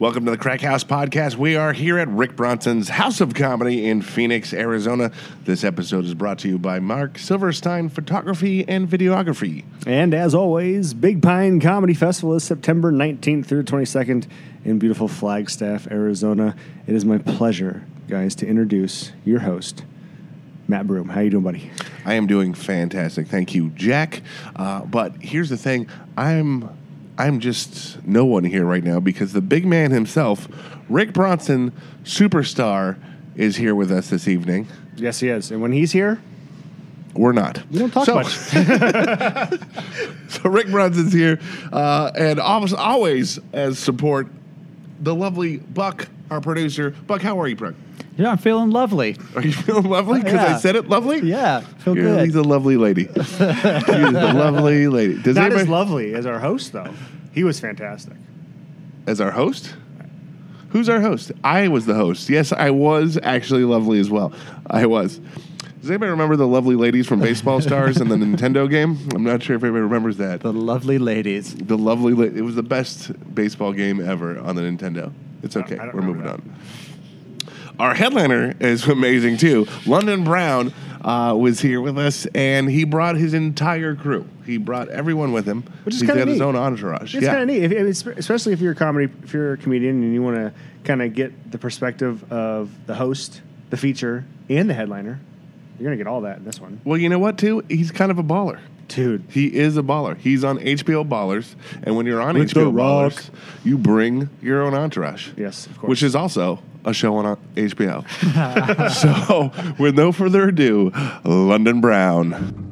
[0.00, 1.34] Welcome to the Crack House Podcast.
[1.34, 5.10] We are here at Rick Bronson's House of Comedy in Phoenix, Arizona.
[5.44, 9.64] This episode is brought to you by Mark Silverstein Photography and Videography.
[9.88, 14.28] And as always, Big Pine Comedy Festival is September 19th through 22nd
[14.64, 16.54] in beautiful Flagstaff, Arizona.
[16.86, 19.82] It is my pleasure, guys, to introduce your host,
[20.68, 21.08] Matt Broom.
[21.08, 21.72] How you doing, buddy?
[22.04, 23.26] I am doing fantastic.
[23.26, 24.22] Thank you, Jack.
[24.54, 26.77] Uh, but here's the thing I'm.
[27.18, 30.46] I'm just no one here right now because the big man himself,
[30.88, 31.72] Rick Bronson,
[32.04, 32.96] superstar,
[33.34, 34.68] is here with us this evening.
[34.96, 35.50] Yes, he is.
[35.50, 36.20] And when he's here,
[37.14, 37.60] We're not.
[37.70, 39.58] we don't talk So- much.
[40.28, 41.40] So Rick Bronson's here,
[41.72, 44.28] uh, and always, always as support,
[45.00, 46.90] the lovely Buck, our producer.
[47.06, 47.74] Buck, how are you, Buck?
[48.18, 49.16] Yeah, I'm feeling lovely.
[49.34, 50.20] Are you feeling lovely?
[50.20, 51.20] Because I said it lovely.
[51.20, 52.24] Yeah, feel Yeah, good.
[52.26, 53.04] He's a lovely lady.
[53.14, 55.22] He's a lovely lady.
[55.22, 56.92] Does Not anybody, as lovely as our host, though.
[57.32, 58.14] He was fantastic.
[59.06, 59.74] as our host?
[60.70, 61.32] Who's our host?
[61.42, 62.28] I was the host.
[62.28, 64.32] Yes, I was actually lovely as well.
[64.66, 65.18] I was.
[65.80, 68.98] Does anybody remember the lovely ladies from Baseball Stars and the Nintendo game?
[69.14, 70.40] I'm not sure if anybody remembers that.
[70.40, 71.54] The lovely ladies.
[71.54, 75.12] The lovely, la- it was the best baseball game ever on the Nintendo.
[75.42, 75.78] It's okay.
[75.78, 76.56] I We're moving remember on.
[77.78, 79.66] Our headliner is amazing too.
[79.86, 84.26] London Brown uh, was here with us, and he brought his entire crew.
[84.44, 85.62] He brought everyone with him.
[85.84, 87.14] Which is He's got his own entourage.
[87.14, 87.34] It's yeah.
[87.34, 90.14] kind of neat, if, if especially if you're a comedy, if you're a comedian and
[90.14, 90.52] you want to
[90.84, 95.20] kind of get the perspective of the host, the feature, and the headliner.
[95.78, 97.38] You're gonna get all that in this one, Well, you know what?
[97.38, 98.58] Too, he's kind of a baller.
[98.88, 99.22] dude.
[99.30, 100.16] He is a baller.
[100.16, 103.28] He's on HBO Ballers, and when you're on With HBO Ballers,
[103.64, 105.28] you bring your own entourage.
[105.36, 105.88] Yes, of course.
[105.90, 108.04] Which is also a show on HBO.
[108.90, 110.90] so, with no further ado,
[111.24, 112.67] London Brown.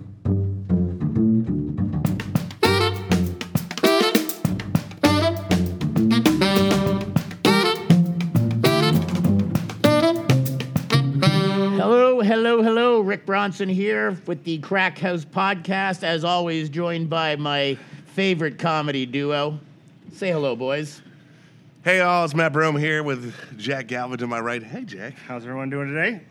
[13.46, 13.52] Hello.
[13.52, 16.02] Rick Bronson here with the Crack House podcast.
[16.02, 19.60] As always, joined by my favorite comedy duo.
[20.12, 21.00] Say hello, boys.
[21.84, 24.62] Hey, all, it's Matt Broom here with Jack Galvin to my right.
[24.62, 25.14] Hey, Jack.
[25.28, 26.22] How's everyone doing today?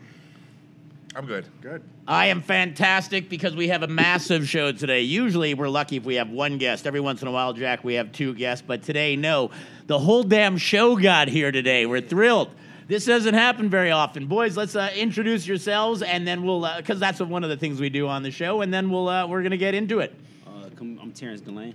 [1.14, 1.46] I'm good.
[1.62, 1.82] Good.
[2.06, 5.00] I am fantastic because we have a massive show today.
[5.00, 6.86] Usually, we're lucky if we have one guest.
[6.86, 8.62] Every once in a while, Jack, we have two guests.
[8.66, 9.50] But today, no.
[9.86, 11.86] The whole damn show got here today.
[11.86, 12.50] We're thrilled.
[12.88, 14.56] This doesn't happen very often, boys.
[14.56, 18.06] Let's uh, introduce yourselves, and then we'll, because that's one of the things we do
[18.06, 20.14] on the show, and then we'll, uh, we're gonna get into it.
[20.46, 21.74] Uh, come, I'm Terrence Delane.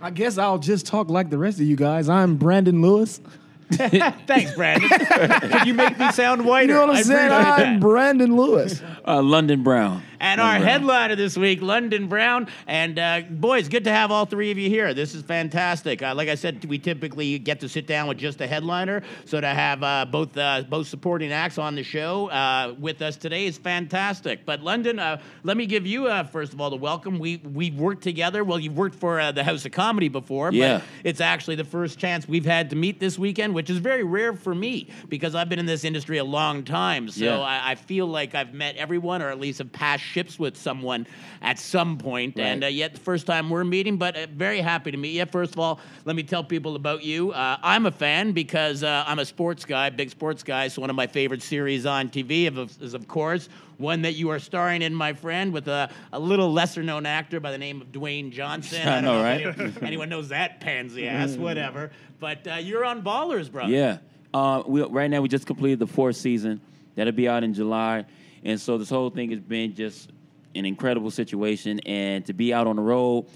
[0.00, 2.08] I guess I'll just talk like the rest of you guys.
[2.08, 3.20] I'm Brandon Lewis.
[3.72, 4.88] Thanks, Brandon.
[4.98, 6.66] Can you make me sound whiter?
[6.66, 7.32] You know what I'm I saying?
[7.32, 7.80] I'm that.
[7.80, 8.82] Brandon Lewis.
[9.06, 10.02] Uh, London Brown.
[10.22, 12.46] And our headliner this week, London Brown.
[12.68, 14.94] And uh, boys, good to have all three of you here.
[14.94, 16.00] This is fantastic.
[16.00, 19.02] Uh, like I said, we typically get to sit down with just a headliner.
[19.24, 23.16] So to have uh, both uh, both supporting acts on the show uh, with us
[23.16, 24.46] today is fantastic.
[24.46, 27.18] But London, uh, let me give you uh, first of all the welcome.
[27.18, 28.44] We we've worked together.
[28.44, 30.78] Well, you've worked for uh, the House of Comedy before, Yeah.
[30.78, 34.04] but it's actually the first chance we've had to meet this weekend, which is very
[34.04, 37.08] rare for me because I've been in this industry a long time.
[37.08, 37.40] So Yeah.
[37.40, 41.06] I, I feel like I've met everyone, or at least have passed ships with someone
[41.40, 42.36] at some point.
[42.36, 42.44] Right.
[42.44, 45.26] And uh, yet, the first time we're meeting, but uh, very happy to meet you.
[45.26, 47.32] First of all, let me tell people about you.
[47.32, 50.68] Uh, I'm a fan because uh, I'm a sports guy, big sports guy.
[50.68, 52.46] So one of my favorite series on TV
[52.82, 56.52] is, of course, one that you are starring in, my friend, with a, a little
[56.52, 58.82] lesser known actor by the name of Dwayne Johnson.
[58.86, 59.82] I don't know, right?
[59.82, 61.90] anyone, knows that pansy ass, whatever.
[62.20, 63.66] But uh, you're on Ballers, bro.
[63.66, 63.98] Yeah.
[64.34, 66.60] Uh, we, right now, we just completed the fourth season.
[66.94, 68.04] That'll be out in July.
[68.44, 70.10] And so this whole thing has been just
[70.54, 71.80] an incredible situation.
[71.80, 73.26] And to be out on the road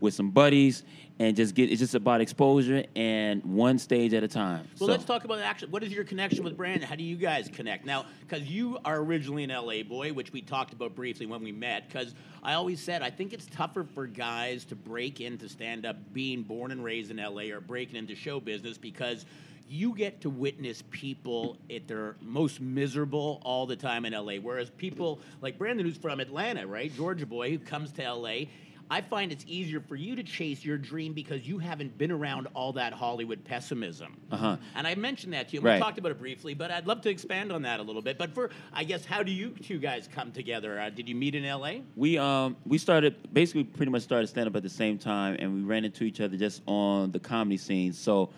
[0.00, 0.82] with some buddies
[1.18, 4.66] and just get, it's just about exposure and one stage at a time.
[4.78, 5.70] Well, So- let's talk about action.
[5.70, 6.88] What is your connection with Brandon?
[6.88, 7.84] How do you guys connect?
[7.84, 11.52] Now, because you are originally an LA boy, which we talked about briefly when we
[11.52, 15.84] met, because I always said I think it's tougher for guys to break into stand
[15.84, 19.26] up being born and raised in LA or breaking into show business because
[19.70, 24.34] you get to witness people at their most miserable all the time in LA.
[24.34, 26.92] Whereas people like Brandon, who's from Atlanta, right?
[26.94, 28.46] Georgia boy, who comes to LA.
[28.92, 32.48] I find it's easier for you to chase your dream because you haven't been around
[32.54, 34.16] all that Hollywood pessimism.
[34.32, 34.56] Uh-huh.
[34.74, 35.60] And I mentioned that to you.
[35.60, 35.74] Right.
[35.74, 38.18] We talked about it briefly, but I'd love to expand on that a little bit.
[38.18, 40.80] But for, I guess, how do you two guys come together?
[40.80, 41.74] Uh, did you meet in LA?
[41.94, 45.54] We um we started basically pretty much started stand up at the same time, and
[45.54, 47.92] we ran into each other just on the comedy scene.
[47.92, 48.30] So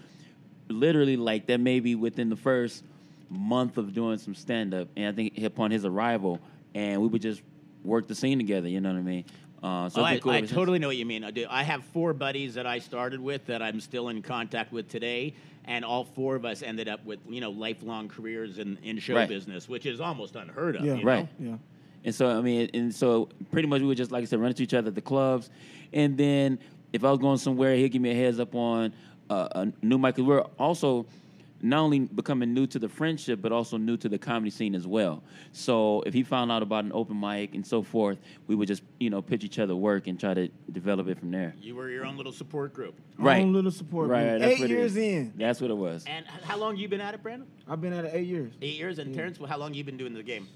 [0.73, 2.85] literally, like that, maybe within the first
[3.31, 6.41] month of doing some stand up, and I think upon his arrival,
[6.75, 7.43] and we would just
[7.85, 8.69] work the scene together.
[8.69, 9.25] You know what I mean?
[9.63, 11.23] Uh, so Oh, I, cool I totally know what you mean.
[11.25, 11.47] I do.
[11.49, 15.35] I have four buddies that I started with that I'm still in contact with today,
[15.67, 19.15] and all four of us ended up with you know lifelong careers in, in show
[19.15, 19.29] Right.
[19.29, 20.85] business, which is almost unheard of.
[20.85, 20.95] Yeah.
[20.95, 21.05] you know?
[21.05, 21.29] Right.
[21.39, 21.57] Yeah.
[22.05, 24.49] And so I mean, and so pretty much we would just like I said, run
[24.51, 25.49] into each other at the clubs,
[25.93, 26.59] and then
[26.93, 28.93] if I was going somewhere, he'd give me a heads up on
[29.33, 30.17] uh, a new mic.
[30.17, 31.07] 'Cause we're also
[31.65, 34.85] not only becoming new to the friendship, but also new to the comedy scene as
[34.85, 35.23] well.
[35.53, 38.19] So if he found out about an open mic and so forth,
[38.49, 41.31] we would just you know pitch each other work and try to develop it from
[41.31, 41.55] there.
[41.63, 42.95] You were your own little support group.
[43.17, 43.43] Right.
[43.43, 44.31] Own little support Right.
[44.39, 44.43] group.
[44.43, 45.33] right, Eight years in.
[45.37, 46.05] That's what it was.
[46.07, 47.47] And how long you been at it, Brandon?
[47.69, 48.53] I've been at it eight years.
[48.61, 48.99] Eight years.
[48.99, 50.49] And Terrence, well, how long you been doing the game?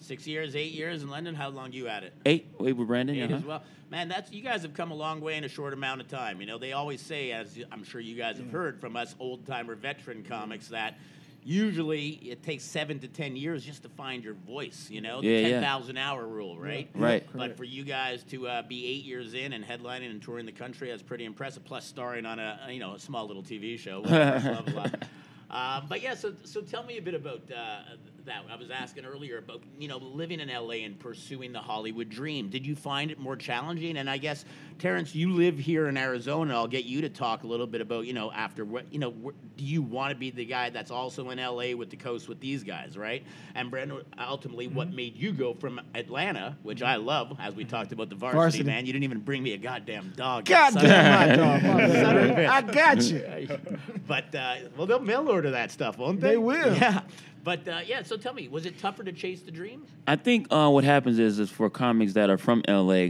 [0.00, 1.34] Six years, eight years in London.
[1.34, 2.14] How long you at it?
[2.24, 2.48] Eight.
[2.58, 3.16] Wait, with Brandon.
[3.16, 3.34] Eight uh-huh.
[3.34, 3.62] as well.
[3.90, 6.40] Man, that's you guys have come a long way in a short amount of time.
[6.40, 9.46] You know, they always say, as I'm sure you guys have heard from us old
[9.46, 10.94] timer veteran comics, that
[11.42, 14.88] usually it takes seven to ten years just to find your voice.
[14.90, 15.48] You know, the Yeah, yeah.
[15.50, 16.88] ten thousand hour rule, right?
[16.94, 17.26] Right.
[17.34, 20.52] But for you guys to uh, be eight years in and headlining and touring the
[20.52, 21.64] country, that's pretty impressive.
[21.64, 24.02] Plus, starring on a you know a small little TV show.
[24.02, 25.04] which I love a lot.
[25.50, 27.80] Um, but yeah, so so tell me a bit about uh,
[28.26, 28.42] that.
[28.50, 32.48] I was asking earlier about you know living in LA and pursuing the Hollywood dream.
[32.48, 33.96] Did you find it more challenging?
[33.96, 34.44] And I guess
[34.78, 36.54] Terrence, you live here in Arizona.
[36.54, 39.10] I'll get you to talk a little bit about you know after what you know.
[39.10, 42.28] wh- Do you want to be the guy that's also in LA with the coast
[42.28, 43.22] with these guys, right?
[43.54, 47.92] And Brandon, ultimately, what made you go from Atlanta, which I love, as we talked
[47.92, 48.64] about the varsity, Varsity.
[48.64, 48.86] man.
[48.86, 50.44] You didn't even bring me a goddamn dog.
[50.46, 51.62] God son of a- damn my dog.
[51.62, 52.04] my bad.
[52.04, 52.48] Son of a bitch.
[52.48, 53.58] I got you.
[54.06, 56.30] but uh, well, they'll mail order that stuff, won't they?
[56.30, 56.74] They will.
[56.80, 57.02] Yeah.
[57.42, 59.86] But uh, yeah, so tell me, was it tougher to chase the dream?
[60.06, 63.08] I think uh, what happens is, is for comics that are from LA,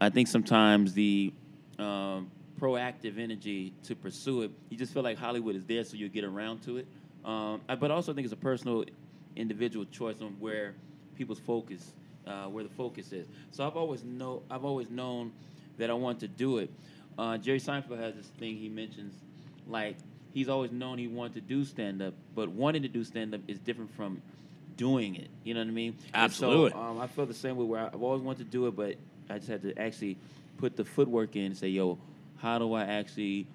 [0.00, 1.32] I think sometimes the
[1.78, 2.30] um,
[2.60, 6.24] proactive energy to pursue it, you just feel like Hollywood is there, so you get
[6.24, 6.86] around to it.
[7.24, 8.84] Um, I, but also, I think it's a personal,
[9.34, 10.74] individual choice on where
[11.16, 11.92] people's focus,
[12.26, 13.26] uh, where the focus is.
[13.50, 15.32] So I've always know, I've always known
[15.78, 16.70] that I want to do it.
[17.18, 19.14] Uh, Jerry Seinfeld has this thing he mentions,
[19.66, 19.96] like
[20.36, 23.40] he's always known he wanted to do stand up, but wanting to do stand up
[23.48, 24.20] is different from
[24.76, 25.28] doing it.
[25.44, 25.96] You know what I mean?
[26.12, 26.72] Absolutely.
[26.72, 28.96] So, um, I feel the same way where I've always wanted to do it, but
[29.30, 30.18] I just had to actually
[30.58, 31.96] put the footwork in and say, yo,
[32.36, 33.46] how do I actually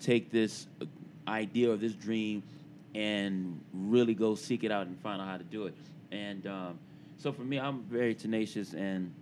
[0.00, 0.86] take this uh,
[1.28, 2.42] idea or this dream
[2.94, 5.74] and really go seek it out and find out how to do it?
[6.12, 6.78] And um,
[7.18, 9.12] so for me, I'm very tenacious and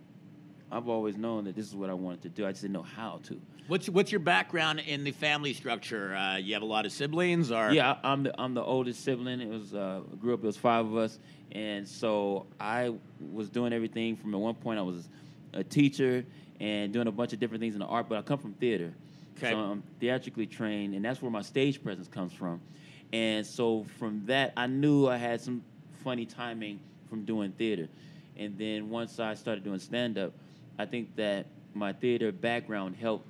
[0.72, 2.46] I've always known that this is what I wanted to do.
[2.46, 3.40] I just didn't know how to.
[3.67, 6.14] What's what's your background in the family structure?
[6.14, 9.05] Uh, you have a lot of siblings, or Yeah, I- I'm the I'm the oldest
[9.05, 9.40] sibling.
[9.40, 10.40] It was uh, grew up.
[10.43, 11.19] It was five of us,
[11.52, 12.93] and so I
[13.32, 14.17] was doing everything.
[14.17, 15.08] From at one point, I was
[15.52, 16.25] a teacher
[16.61, 18.08] and doing a bunch of different things in the art.
[18.08, 18.93] But I come from theater,
[19.38, 19.50] Okay.
[19.50, 22.61] so I'm theatrically trained, and that's where my stage presence comes from.
[23.12, 25.62] And so from that, I knew I had some
[26.05, 26.78] funny timing
[27.08, 27.88] from doing theater.
[28.37, 30.32] And then once I started doing stand up,
[30.78, 33.26] I think that my theater background helped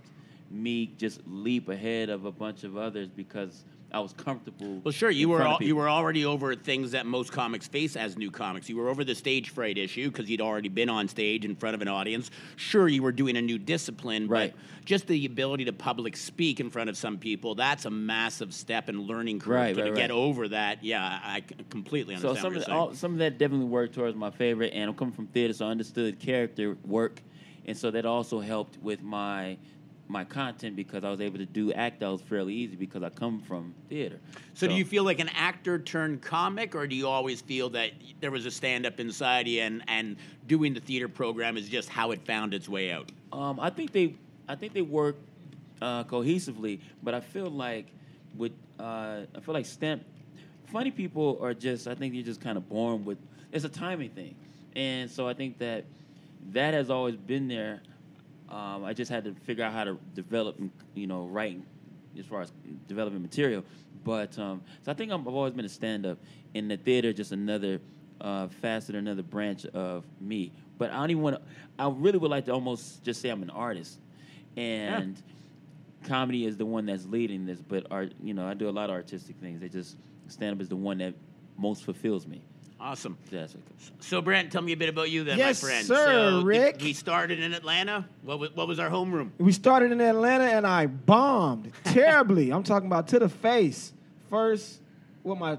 [0.51, 4.81] me just leap ahead of a bunch of others because I was comfortable.
[4.85, 5.11] Well, sure.
[5.11, 8.69] You were al- you were already over things that most comics face as new comics.
[8.69, 11.75] You were over the stage fright issue because you'd already been on stage in front
[11.75, 12.31] of an audience.
[12.55, 14.53] Sure, you were doing a new discipline, Right.
[14.55, 18.89] but just the ability to public speak in front of some people—that's a massive step
[18.89, 19.51] in learning curve.
[19.51, 20.17] Right, so to right, get right.
[20.17, 23.39] over that, yeah, I completely So understand some what of, the, all, some of that
[23.39, 27.23] definitely worked towards my favorite, and I'm coming from theater, so I understood character work,
[27.71, 29.57] and so that also helped with my
[30.09, 33.41] my content because I was able to do act outs fairly easy because I come
[33.43, 34.19] from theater.
[34.55, 37.93] So, do you feel like an actor turned comic, or do you always feel that
[38.21, 40.17] there was a stand up inside you and, and
[40.49, 43.13] doing the theater program is just how it found its way out?
[43.33, 44.17] Um, I think they,
[44.49, 45.15] I think they work
[45.81, 47.87] uh, cohesively, but I feel like
[48.37, 48.51] with,
[48.81, 50.03] uh, I feel like stamp,
[50.73, 53.19] funny people are just, I think you're just kind of born with.
[53.53, 54.35] It's a timing thing,
[54.75, 55.85] and so I think that
[56.53, 57.83] that has always been there.
[58.49, 60.59] Um, I just had to figure out how to develop,
[60.95, 61.65] you know, writing
[62.19, 62.53] as far as
[62.89, 63.65] developing material.
[64.03, 66.19] But um, so I think I'm, I've always been a stand-up,
[66.55, 67.81] in the theater just another
[68.21, 70.53] uh, facet, another branch of me.
[70.79, 71.43] But I don't even want to.
[71.79, 73.99] I really would like to almost just say I'm an artist,
[74.57, 75.23] and
[76.05, 77.61] comedy is the one that's leading this.
[77.61, 79.61] But art, you know, I do a lot of artistic things.
[79.61, 79.97] They just
[80.29, 81.15] stand-up is the one that
[81.57, 82.43] most fulfills me.
[82.81, 83.19] Awesome.
[83.31, 83.63] That's what
[83.99, 85.87] So, Brent, tell me a bit about you then, Yes, my friend.
[85.87, 86.81] sir, so did- Rick.
[86.81, 88.09] we started in Atlanta.
[88.23, 89.31] What was, what was our homeroom?
[89.39, 92.51] We started in Atlanta and I bombed terribly.
[92.51, 93.93] I'm talking about to the face.
[94.31, 94.81] First,
[95.25, 95.59] well, my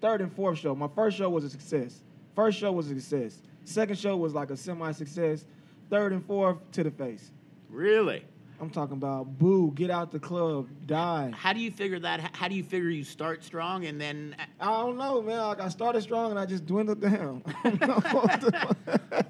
[0.00, 0.74] third and fourth show.
[0.76, 2.02] My first show was a success.
[2.36, 3.42] First show was a success.
[3.64, 5.44] Second show was like a semi success.
[5.90, 7.32] Third and fourth, to the face.
[7.68, 8.24] Really?
[8.60, 11.32] I'm talking about boo, get out the club, die.
[11.34, 12.36] How do you figure that?
[12.36, 14.36] How do you figure you start strong and then?
[14.38, 15.38] Uh, I don't know, man.
[15.38, 17.42] Like I started strong and I just dwindled down.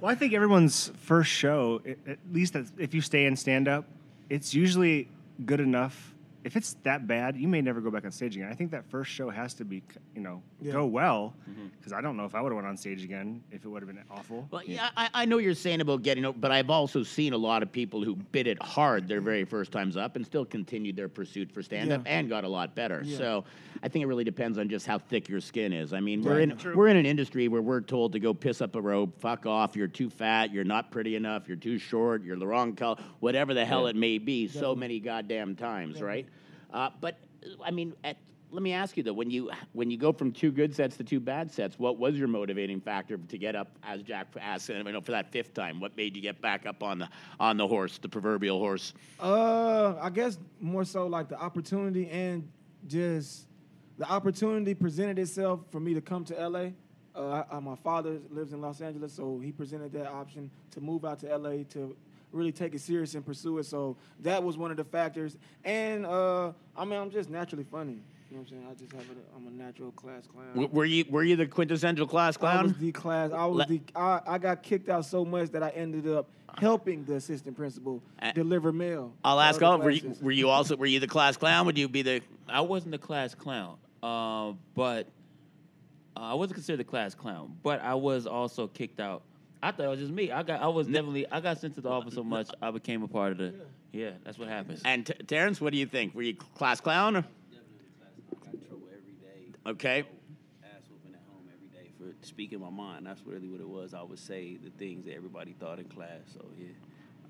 [0.00, 3.87] Well, I think everyone's first show, at least if you stay in stand up,
[4.28, 5.09] it's usually
[5.45, 6.14] good enough.
[6.47, 8.49] If it's that bad, you may never go back on stage again.
[8.49, 9.83] I think that first show has to be,
[10.15, 10.75] you know, Yeah.
[10.75, 11.67] go well, mm-hmm.
[11.76, 13.83] because I don't know if I would have went on stage again if it would
[13.83, 14.47] have been awful.
[14.53, 17.37] Well, yeah, I, I know you're saying about getting over, but I've also seen a
[17.37, 20.95] lot of people who bit it hard their very first times up and still continued
[20.95, 22.12] their pursuit for stand up Yeah.
[22.17, 23.03] and got a lot better.
[23.05, 23.19] Yeah.
[23.19, 23.45] So
[23.83, 25.93] I think it really depends on just how thick your skin is.
[25.93, 26.43] I mean, we're Right.
[26.49, 26.76] in True.
[26.76, 29.75] we're in an industry where we're told to go piss up a rope, fuck off,
[29.75, 33.53] you're too fat, you're not pretty enough, you're too short, you're the wrong color, whatever
[33.53, 36.29] the hell it may be, so many goddamn times, right?
[36.76, 37.18] Uh, but
[37.64, 38.18] I mean, at,
[38.50, 41.04] let me ask you though, when you when you go from two good sets to
[41.04, 44.83] two bad sets, what was your motivating factor to get up, as Jack asked, you
[44.85, 45.80] know, for that fifth time?
[45.80, 47.09] What made you get back up on the
[47.40, 48.92] on the horse, the proverbial horse?
[49.18, 52.47] Uh, I guess more so like the opportunity and
[52.87, 53.47] just
[53.99, 56.68] the opportunity presented itself for me to come to LA.
[57.14, 60.83] Uh, I, I- my father lives in Los Angeles, so he presented that option to
[60.83, 61.97] move out to LA to
[62.37, 63.64] really take it serious and pursue it.
[63.64, 65.37] So that was one of the factors.
[65.64, 68.02] And uh, I mean, I'm just naturally funny.
[68.31, 68.66] You know what I'm saying?
[68.71, 70.49] I just have a, I'm a natural class clown.
[70.49, 72.76] W- were you were you the quintessential class I was clown?
[72.81, 73.31] the class.
[73.33, 73.81] I was Let- the.
[73.95, 76.28] I, I got kicked out so much that I ended up
[76.59, 79.12] helping the assistant principal Uh, deliver mail.
[79.25, 79.78] I'll ask other all.
[79.78, 81.66] Were you, were you also were you the class clown?
[81.66, 82.21] Would you be the?
[82.49, 85.07] I wasn't the class clown, uh, but
[86.16, 87.57] uh, I wasn't considered the class clown.
[87.62, 89.23] But I was also kicked out.
[89.67, 90.31] I thought it was just me.
[90.31, 90.63] I got.
[90.63, 91.29] I was definitely.
[91.29, 92.49] I got sent to the office so much.
[92.63, 93.55] I became a part of the.
[93.93, 94.81] Yeah, that's what happens.
[94.85, 96.15] And T- Terrence, what do you think?
[96.15, 97.17] Were you class clown?
[97.17, 97.23] Or?
[97.51, 98.13] Definitely class.
[98.31, 99.71] I got in trouble every day.
[99.71, 100.05] Okay.
[100.63, 103.07] Ass whooping at home every day for speaking my mind.
[103.07, 103.93] That's really what it was.
[103.93, 106.21] I would say the things that everybody thought in class.
[106.33, 106.67] So yeah.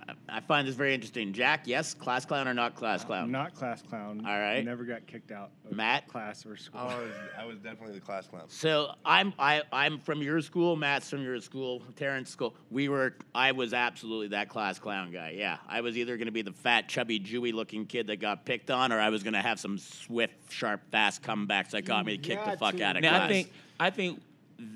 [0.08, 1.32] I- I find this very interesting.
[1.32, 3.30] Jack, yes, class clown or not class uh, clown?
[3.30, 4.24] Not class clown.
[4.26, 4.64] All right.
[4.64, 6.06] Never got kicked out of Matt?
[6.08, 6.80] class or school.
[6.80, 8.44] I was, I was definitely the class clown.
[8.48, 10.76] So I'm I, I'm from your school.
[10.76, 11.82] Matt's from your school.
[11.96, 12.54] Terrence school.
[12.70, 13.14] We were.
[13.34, 15.34] I was absolutely that class clown guy.
[15.36, 18.70] Yeah, I was either going to be the fat, chubby, Jewy-looking kid that got picked
[18.70, 22.16] on, or I was going to have some swift, sharp, fast comebacks that got me
[22.16, 22.82] to kick the fuck to.
[22.82, 23.22] out of Now class.
[23.22, 24.20] I think I think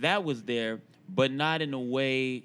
[0.00, 2.44] that was there, but not in a way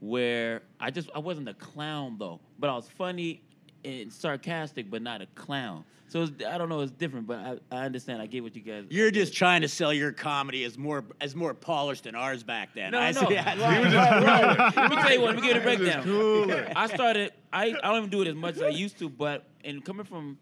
[0.00, 3.42] where I just I wasn't a clown though, but I was funny
[3.84, 5.84] and sarcastic, but not a clown.
[6.08, 8.22] So it's, I don't know, it's different, but I, I understand.
[8.22, 8.84] I get what you guys.
[8.90, 12.74] You're just trying to sell your comedy as more as more polished than ours back
[12.74, 12.92] then.
[12.92, 13.26] No, I no.
[13.26, 13.54] see- yeah.
[13.58, 15.34] Let me tell you what.
[15.34, 16.72] Let me give you a breakdown.
[16.76, 17.32] I started.
[17.52, 20.04] I, I don't even do it as much as I used to, but and coming
[20.06, 20.38] from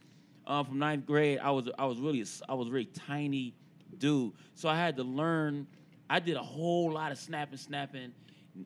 [0.46, 3.54] uh, from ninth grade, I was I was really a s- I was really tiny
[3.98, 5.66] dude, so I had to learn.
[6.10, 8.12] I did a whole lot of snapping, snapping,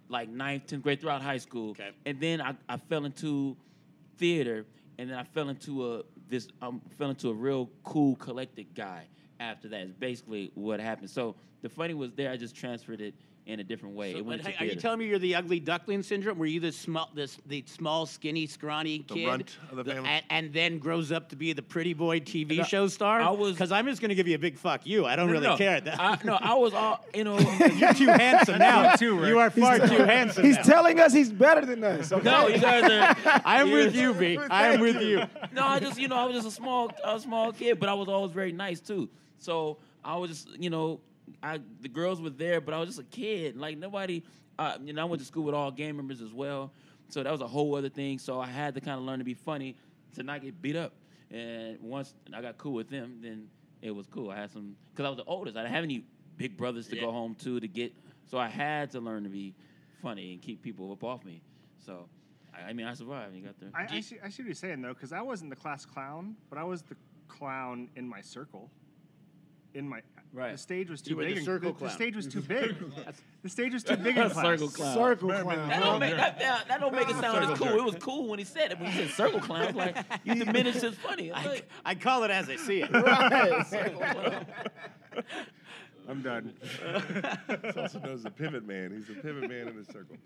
[0.09, 1.91] like ninth, tenth grade throughout high school, Okay.
[2.07, 3.57] and then I, I fell into
[4.19, 4.67] theater,
[4.99, 9.07] and then I fell into a this um fell into a real cool, collected guy.
[9.41, 11.11] After that is basically what happened.
[11.11, 12.31] So the funny was there.
[12.31, 13.15] I just transferred it
[13.49, 14.13] in a different way.
[14.13, 16.39] So, it went hey, are you telling me you're the ugly duckling syndrome?
[16.39, 20.07] Were you the small, this the small, skinny, scrawny The kid, runt of the family?
[20.09, 23.21] and, and then grows up to be the pretty boy TV No, show star?
[23.23, 25.07] I was- because I'm just going to give you a big fuck you.
[25.07, 25.81] I don't No, really no, care.
[25.99, 27.39] I, no, I was all you know.
[27.77, 28.95] you're too handsome now.
[28.97, 29.29] too, Rick.
[29.31, 30.45] you are far too handsome.
[30.45, 30.63] He's now.
[30.63, 32.13] telling us he's better than us.
[32.13, 32.23] Okay?
[32.31, 32.85] no, you guys
[33.25, 33.41] are.
[33.47, 34.39] I'm with you're- you, B.
[34.51, 35.23] I'm with you.
[35.53, 37.95] No, I just you know I was just a small a small kid, but I
[37.95, 39.09] was always very nice too.
[39.39, 41.01] So I was just you know
[41.43, 43.57] I the girls were there, but I was just a kid.
[43.57, 44.23] Like nobody.
[44.59, 46.73] Uh, you know, I went to school with all gang members as well,
[47.09, 48.19] so that was a whole other thing.
[48.19, 49.77] So I had to kind of learn to be funny
[50.17, 50.95] to not get beat up.
[51.31, 53.47] And once I got cool with them, then
[53.83, 54.31] it was cool.
[54.31, 55.57] I had some because I was the oldest.
[55.57, 56.05] I didn't have any
[56.37, 57.03] big brothers to Yeah.
[57.03, 57.93] go home to to get.
[58.27, 59.55] So I had to learn to be
[60.03, 61.41] funny and keep people up off me.
[61.79, 62.09] So
[62.53, 63.37] I, I mean, I survived.
[63.37, 63.71] You got there.
[63.75, 66.35] I, I, see, I see what you're saying though, because I wasn't the class clown,
[66.51, 66.97] but I was the
[67.29, 68.71] clown in my circle.
[69.75, 70.53] In my Right.
[70.53, 71.37] the stage was too You big.
[71.37, 71.91] the circle the, clown.
[71.91, 72.77] stage was too big.
[73.43, 74.45] the stage was too big in class.
[74.45, 74.95] Circle clown.
[74.95, 75.69] Circle clown.
[75.69, 77.69] That don't make that, that, that don't make it sound as cool.
[77.69, 78.79] It was cool when he said it.
[78.79, 81.29] When he said circle clown, it's like you diminished his funny.
[81.29, 82.91] It's I, like, I call it as I see it.
[83.69, 84.47] circle clown.
[86.09, 86.55] I'm done.
[87.65, 88.93] He's also known as the pivot man.
[88.93, 90.17] He's the pivot man in the circle.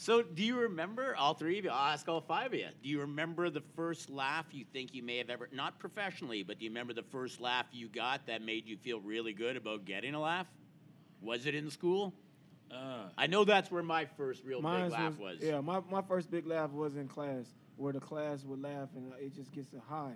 [0.00, 1.70] So, do you remember all three of you?
[1.70, 2.68] I'll ask all five of you.
[2.84, 6.60] Do you remember the first laugh you think you may have ever, not professionally, but
[6.60, 9.84] do you remember the first laugh you got that made you feel really good about
[9.84, 10.46] getting a laugh?
[11.20, 12.14] Was it in school?
[12.70, 15.38] Uh, I know that's where my first real Mine big laugh was.
[15.40, 19.12] Yeah, my, my first big laugh was in class, where the class would laugh and
[19.18, 20.14] it just gets a high.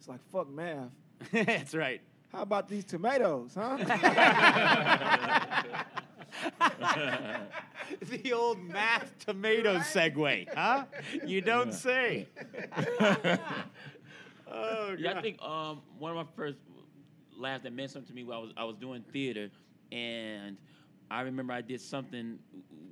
[0.00, 0.90] It's like fuck math.
[1.32, 2.00] that's right.
[2.32, 3.78] How about these tomatoes, huh?
[8.02, 10.84] the old math tomato segue, huh?
[11.26, 12.28] You don't say.
[14.50, 16.58] oh, Yeah, I think um, one of my first
[17.36, 19.50] laughs that meant something to me while I was I was doing theater,
[19.92, 20.56] and
[21.10, 22.38] I remember I did something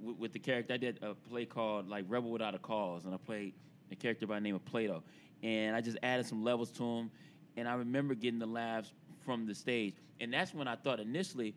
[0.01, 0.75] w- with the character.
[0.75, 3.55] I did a play called like Rebel Without a Cause, and I played
[3.91, 5.03] a character by the name of Plato,
[5.43, 7.11] and I just added some levels to him,
[7.57, 8.93] and I remember getting the laughs
[9.25, 11.55] from the stage, and that's when I thought initially.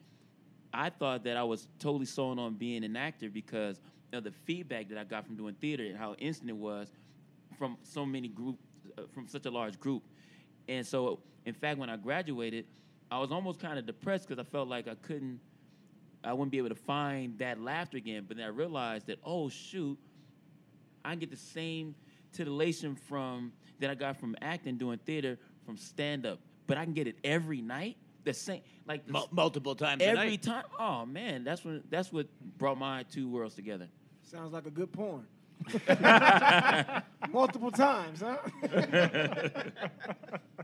[0.74, 3.82] I thought that I was totally sold on being an actor because
[4.14, 6.92] of the feedback that I got from doing theater and how instant it was
[7.58, 8.58] from so many group,
[8.98, 10.04] uh, from such a large group.
[10.68, 12.66] And so, in fact, when I graduated,
[13.10, 15.40] I was almost kind of depressed because I felt like I couldn't,
[16.24, 18.26] I wouldn't be able to find that laughter again.
[18.28, 19.98] But then I realized that, oh shoot,
[21.04, 21.96] I can get the same
[22.32, 26.40] titillation from that I got from acting, doing theater, from stand up.
[26.68, 27.98] But I can get it every night.
[28.24, 30.42] The same, like the Mul- multiple times a every night.
[30.44, 30.64] time.
[30.80, 33.88] Oh man, that's when that's what brought my two worlds together.
[34.22, 35.26] Sounds like a good porn.
[37.32, 38.38] Multiple times, huh?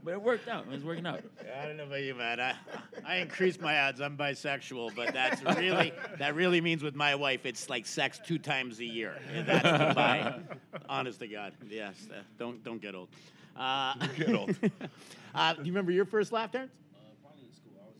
[0.03, 0.65] But it worked out.
[0.71, 1.21] It's working out.
[1.61, 2.39] I don't know about you, man.
[2.39, 2.53] I,
[3.05, 3.99] I increased my odds.
[3.99, 8.37] I'm bisexual, but that's really that really means with my wife, it's like sex two
[8.39, 9.17] times a year.
[9.33, 10.39] And that's goodbye.
[10.87, 12.07] Honest to God, yes.
[12.09, 13.09] Uh, don't don't get old.
[13.57, 14.55] Uh, Get old.
[15.35, 16.71] uh, do you remember your first laugh, Terrence?
[16.95, 17.73] Uh, probably in school.
[17.81, 17.95] I was,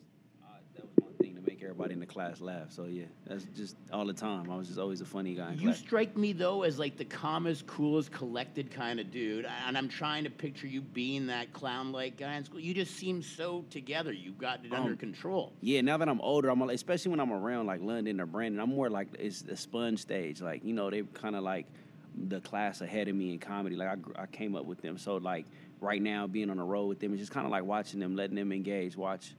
[0.45, 2.71] uh, that was my thing to make everybody in the class laugh.
[2.71, 4.49] So yeah, that's just all the time.
[4.49, 5.79] I was just always a funny guy You class.
[5.79, 10.23] strike me though as like the calmest, coolest, collected kind of dude, and I'm trying
[10.23, 12.59] to picture you being that clown-like guy in school.
[12.59, 14.11] You just seem so together.
[14.13, 15.51] You got it under Um, control.
[15.61, 18.69] Yeah, now that I'm older, I'm especially when I'm around like London or Brandon, I'm
[18.69, 20.41] more like it's the sponge stage.
[20.41, 21.65] Like you know, they're kind of like
[22.29, 23.75] the class ahead of me in comedy.
[23.75, 25.45] Like I, I came up with them, so like
[25.81, 28.15] right now being on the road with them is just kind of like watching them,
[28.15, 29.35] letting them engage, watch.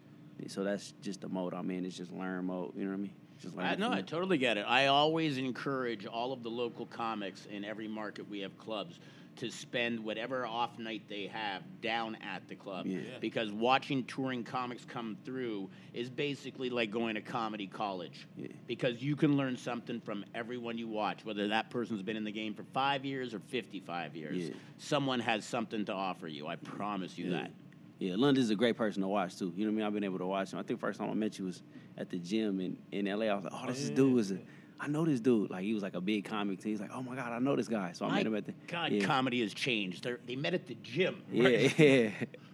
[0.47, 1.85] So that's just the mode I'm in.
[1.85, 2.73] It's just learn mode.
[2.77, 3.13] You know what I mean?
[3.41, 3.67] Just learn.
[3.67, 4.65] I, no, I totally get it.
[4.67, 8.99] I always encourage all of the local comics in every market we have clubs
[9.39, 12.87] to spend whatever off night they have down at the club.
[12.87, 12.99] Yeah.
[13.21, 18.27] Because watching touring comics come through is basically like going to comedy college.
[18.37, 18.49] Yeah.
[18.67, 22.33] Because you can learn something from everyone you watch, whether that person's been in the
[22.33, 24.37] game for five years or 55 years.
[24.37, 24.55] Yeah.
[24.79, 26.49] Someone has something to offer you.
[26.49, 27.53] I promise you that.
[27.99, 29.53] Yeah, London's a great person to watch too.
[29.57, 29.87] You know what I mean?
[29.87, 30.59] I've been able to watch him.
[30.59, 31.63] I think first time I met you was
[31.97, 33.27] at the gym in, in LA.
[33.27, 34.39] I was like, oh, this oh, is dude is a,
[34.81, 35.51] I know this dude.
[35.51, 36.63] Like he was like a big comic.
[36.63, 37.93] He's like, oh my god, I know this guy.
[37.93, 38.55] So I My met him at the.
[38.69, 39.05] God, yeah.
[39.05, 40.05] comedy has changed.
[40.05, 41.23] They're, they met at the gym.
[41.33, 42.11] Yeah, yeah.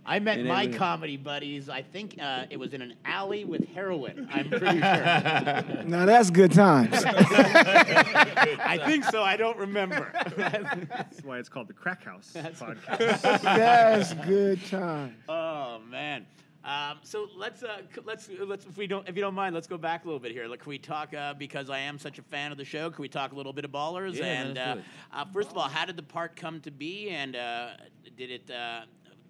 [0.07, 1.69] I met And my then comedy buddies.
[1.69, 4.29] I think uh, it was in an alley with heroin.
[4.31, 5.85] I'm pretty sure.
[5.87, 6.91] now that's good times.
[7.05, 9.23] I think so.
[9.23, 10.13] I don't remember.
[10.37, 13.43] That's why it's called the Crack House podcast.
[13.43, 15.15] that's good times.
[15.29, 16.27] oh man.
[16.65, 19.77] Um, so let's uh, let's let's if we don't if you don't mind, let's go
[19.77, 20.47] back a little bit here.
[20.47, 22.91] Like, can we talk uh, because I am such a fan of the show?
[22.91, 24.15] Can we talk a little bit of ballers?
[24.15, 24.85] Yeah, and let's uh, do it.
[25.13, 27.11] uh, first of all, how did the part come to be?
[27.11, 27.73] And uh,
[28.17, 28.85] did it uh,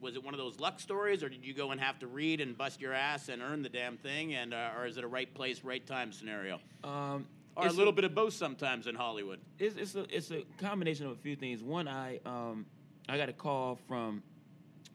[0.04, 2.40] was it one of those luck stories, or did you go and have to read
[2.40, 4.34] and bust your ass and earn the damn thing?
[4.34, 6.60] And uh, or is it a right place, right time scenario?
[6.84, 9.40] Um, Or a little bit of both sometimes in Hollywood.
[9.58, 11.62] It's, it's a it's a combination of a few things.
[11.62, 12.66] One, I um
[13.08, 14.22] I got a call from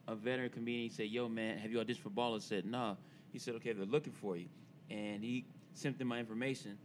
[0.08, 0.90] a veteran comedian.
[0.90, 2.96] He said, "Yo, man, have you auditioned for Ballers?" I said, "Nah."
[3.34, 4.48] He said, "Okay, they're looking for you,"
[4.90, 6.78] and he sent them my information,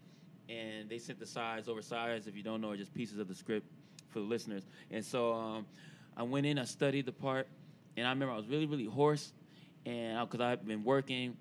[0.49, 2.27] and they sent the sides over sides.
[2.27, 3.67] If you don't know, are just pieces of the script
[4.11, 4.63] for the listeners.
[4.91, 5.67] And so um,
[6.17, 7.49] I went in, I studied the part,
[7.97, 9.33] and I remember I was really really hoarse,
[9.87, 11.37] and because I've been working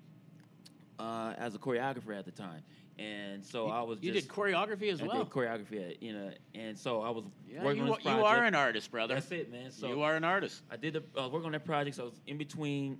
[0.98, 2.62] uh, as a choreographer at the time,
[2.98, 5.24] and so I was You just did choreography as I well.
[5.24, 8.24] did choreography, at, you know, and so I was Yeah, working you, on this you
[8.24, 9.14] are an artist, brother.
[9.14, 9.70] That's it, man.
[9.70, 10.62] So you are an artist.
[10.70, 11.96] I did the I was working on that project.
[11.96, 12.98] So I was in between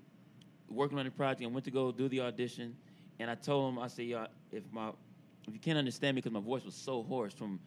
[0.69, 1.43] working on the project.
[1.43, 2.77] I went to go do the audition,
[3.21, 4.88] and I told him, I said, "Y'all, if my
[5.47, 7.61] if you can't understand me because my voice was so hoarse from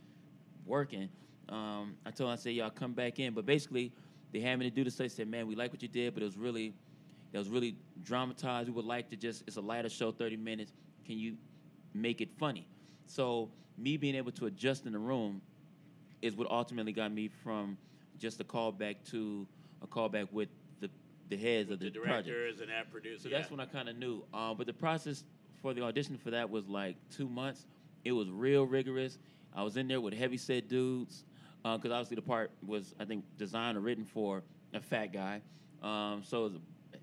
[0.65, 1.10] working,
[1.50, 3.34] um, I told him, I said, y'all come back in.
[3.34, 3.91] But basically,
[4.31, 4.95] they had me to do this.
[4.95, 6.73] They said, man, we like what you did, but it was really
[7.33, 8.69] it was really dramatized.
[8.69, 10.71] We would like to just it's a lighter show, 30 minutes.
[11.05, 11.35] Can you
[11.93, 12.67] make it funny?
[13.05, 15.41] So me being able to adjust in the room
[16.21, 17.77] is what ultimately got me from
[18.17, 19.45] just a callback to
[19.81, 20.89] a callback with the
[21.29, 22.27] the heads of the, the project.
[22.27, 23.23] directors and that producer.
[23.23, 24.23] So that's when I kind of knew.
[24.33, 25.23] Um, but the process
[25.61, 27.65] for the audition for that was like two months.
[28.03, 29.17] It was real rigorous.
[29.53, 31.23] I was in there with heavy set dudes
[31.75, 35.41] because obviously the part was I think designed or written for a fat guy.
[35.82, 36.53] Um, so was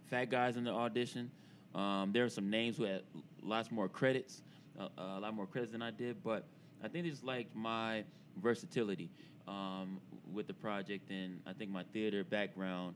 [0.08, 1.30] fat guys in the audition.
[1.74, 3.02] Um, there were some names who had
[3.42, 4.42] lots more credits,
[4.78, 6.22] uh, a lot more credits than I did.
[6.22, 6.46] But
[6.82, 8.04] I think it's like my
[8.42, 9.10] versatility
[9.48, 10.00] um,
[10.32, 12.94] with the project, and I think my theater background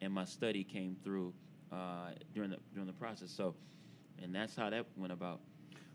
[0.00, 1.32] and my study came through
[1.72, 3.30] uh, during the during the process.
[3.30, 3.54] So,
[4.22, 5.40] and that's how that went about.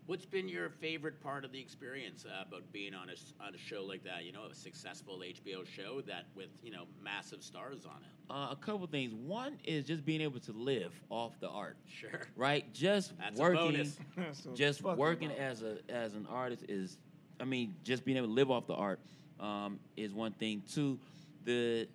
[0.09, 3.53] What's been your favorite part of the experience uh, about being on a s- on
[3.53, 4.23] a show like that?
[4.23, 8.33] You know, a successful HBO show that with you know massive stars on it.
[8.33, 9.13] Uh, a couple things.
[9.13, 11.77] One is just being able to live off the art.
[11.85, 12.21] Sure.
[12.35, 12.73] Right?
[12.73, 13.99] Just That's a working, bonus.
[14.55, 15.61] Just working bonus.
[15.61, 16.97] as a as an artist is,
[17.39, 18.99] I mean, just being able to live off the art
[19.39, 20.63] um, is one thing.
[20.73, 20.97] Two,
[21.45, 21.87] the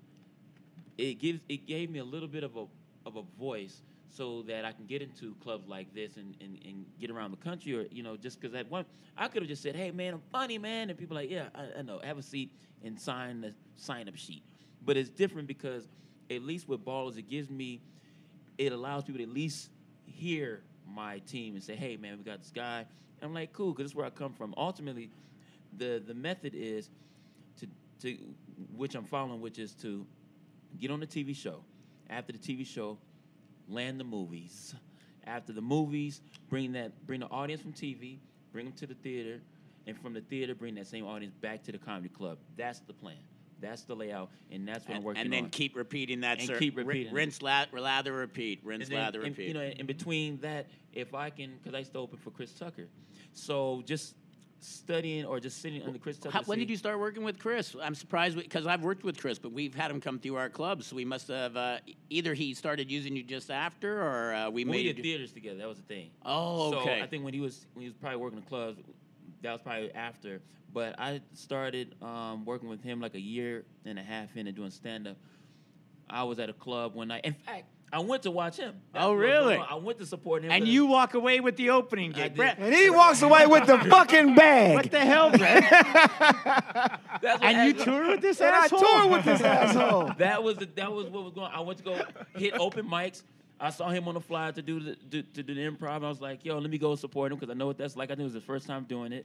[0.99, 2.67] it gives it gave me a little bit of a
[3.07, 3.83] of a voice
[4.15, 7.37] so that I can get into clubs like this and, and, and get around the
[7.37, 8.85] country or you know just because at one
[9.17, 11.81] I could have just said hey man I'm funny man and people like yeah I,
[11.81, 12.53] I know have a seat
[12.85, 14.43] and sign the sign up sheet.
[14.85, 15.89] But it's different because
[16.31, 17.81] at least with ballers it gives me
[18.57, 19.71] it allows people to at least
[20.07, 22.87] hear my team and say hey man we got this guy.
[23.21, 24.55] And I'm like cool because this is where I come from.
[24.57, 25.11] Ultimately
[25.77, 26.89] the the method is
[27.59, 27.67] to
[28.03, 28.17] to
[28.77, 30.07] which I'm following which is to
[30.79, 31.65] get on the TV show.
[32.11, 32.99] After the TV show,
[33.69, 34.75] land the movies.
[35.27, 38.19] After the movies, bring that bring the audience from TV,
[38.53, 39.41] bring them to the theater,
[39.87, 42.39] and from the theater, bring that same audience back to the comedy club.
[42.57, 43.17] That's the plan.
[43.61, 45.27] That's the layout, and that's what I'm working on.
[45.27, 45.51] and then on.
[45.51, 46.39] keep repeating that.
[46.39, 46.59] And sir.
[46.59, 47.15] keep repeating it.
[47.15, 48.61] Rinse, la- lather, repeat.
[48.63, 49.49] Rinse, then, lather, in- repeat.
[49.49, 52.53] you know, in between that, if I can, because I used to open for Chris
[52.53, 52.89] Tucker,
[53.33, 54.17] so just
[54.65, 56.33] studying or just sitting under Chris Tucker.
[56.33, 57.75] How, when did you start working with Chris?
[57.81, 60.87] I'm surprised because I've worked with Chris, but we've had him come through our clubs.
[60.87, 61.79] So we must have uh,
[62.11, 65.33] either he started using you just after, or uh, we Well, we made did theaters
[65.33, 65.59] together.
[65.59, 66.11] That was the thing.
[66.25, 66.99] Oh, okay.
[66.99, 68.81] So I think when he was when he was probably working the clubs,
[69.43, 70.41] that was probably after.
[70.73, 74.57] But I started um, working with him like a year and a half in and
[74.57, 75.17] doing stand up.
[76.11, 77.25] I was at a club one night.
[77.25, 78.75] In fact, I went to watch him.
[78.95, 79.55] Oh, really?
[79.57, 80.51] I went to support him.
[80.51, 82.23] and but- you walk away with the opening I gig.
[82.33, 82.37] did.
[82.37, 84.75] Brett, And he walks away with the fucking bag.
[84.75, 85.63] what the hell, Brett?
[87.23, 88.49] That's what and you actually- tour with this asshole?
[88.49, 88.81] and I asshole?
[88.81, 90.13] toured with this asshole.
[90.19, 91.53] that was the, that was what was going.
[91.55, 92.03] I went to go
[92.37, 93.23] hit open mics.
[93.61, 96.05] I saw him on the flyer to do the do, to do the improv.
[96.05, 98.11] I was like, yo, let me go support him because I know what that's like.
[98.11, 99.25] I think it was the first time doing it,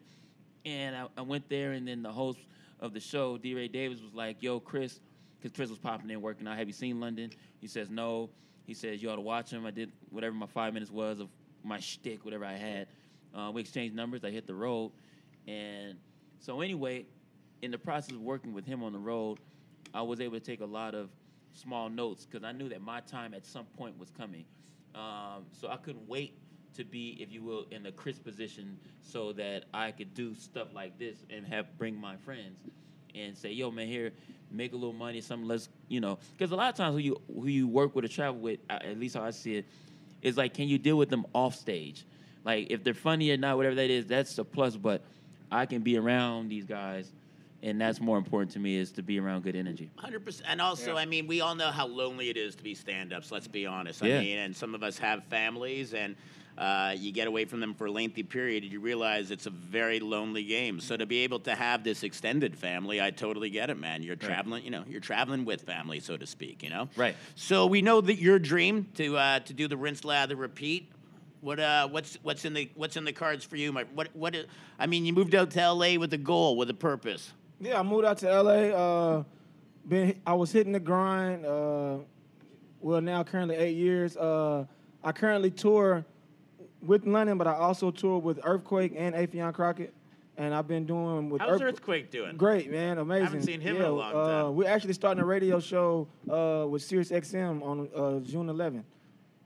[0.66, 2.38] and I, I went there, and then the host
[2.80, 3.56] of the show, D.
[3.56, 5.00] Ray Davis, was like, yo, Chris,
[5.42, 6.58] because Chris was popping in working out.
[6.58, 7.32] Have you seen London?
[7.60, 8.30] He says no.
[8.70, 9.66] He says you ought to watch him.
[9.66, 11.30] I did whatever my five minutes was of
[11.64, 12.86] my shtick, whatever I had.
[13.34, 14.24] Uh, we exchanged numbers.
[14.24, 14.92] I hit the road,
[15.48, 15.98] and
[16.38, 17.08] so anyway,
[17.64, 19.40] in the process of working with him on the road,
[19.92, 21.10] I was able to take a lot of
[21.52, 24.46] small notes because I knew that my time at some point was coming.
[24.94, 26.38] Um, so I couldn't wait
[26.76, 30.68] to be, if you will, in a Chris position so that I could do stuff
[30.76, 32.60] like this and have bring my friends
[33.16, 34.14] and say, "Yo, man, here,
[34.52, 35.48] make a little money, something.
[35.48, 38.08] Let's, you know." Because a lot of times who you who you work with or
[38.08, 39.66] travel with, uh, at least how I see it,
[40.22, 42.06] is like, can you deal with them off stage?
[42.44, 44.76] Like if they're funny or not, whatever that is, that's a plus.
[44.76, 45.04] But
[45.52, 47.12] I can be around these guys,
[47.62, 49.90] and that's more important to me is to be around good energy.
[49.98, 52.74] Hundred percent, and also, I mean, we all know how lonely it is to be
[52.76, 53.32] stand-ups.
[53.32, 54.04] Let's be honest.
[54.04, 54.20] I Yeah.
[54.22, 56.16] mean, and some of us have families, and
[56.58, 59.50] uh, you get away from them for a lengthy period, and you realize it's a
[59.50, 60.80] very lonely game.
[60.80, 64.04] So to be able to have this extended family, I totally get it, man.
[64.04, 66.62] You're traveling, you know, you're traveling with family, so to speak.
[66.64, 67.16] You know, Right.
[67.36, 70.92] So we know that your dream to uh, to do the rinse, lather, repeat.
[71.42, 74.36] What uh, what's what's in the what's in the cards for you, my what what?
[74.36, 74.44] i-
[74.78, 75.98] I mean, you moved out to L.A.
[75.98, 77.32] with a goal, with a purpose.
[77.62, 78.52] Yeah, I moved out to LA.
[78.52, 79.24] Uh,
[79.88, 81.46] been I was hitting the grind.
[81.46, 82.00] Uh,
[82.82, 84.18] well, now currently eight years.
[84.18, 84.66] Uh,
[85.04, 86.04] I currently tour
[86.82, 89.94] with London, but I also toured with Earthquake and Affion Crockett,
[90.38, 92.38] and I've been doing with How's Earth- Earthquake doing?
[92.38, 93.22] Great, man, amazing.
[93.22, 94.56] I haven't seen him in a long uh, time.
[94.56, 98.84] We're actually starting a radio show uh, with Sirius XM on uh, June 11th.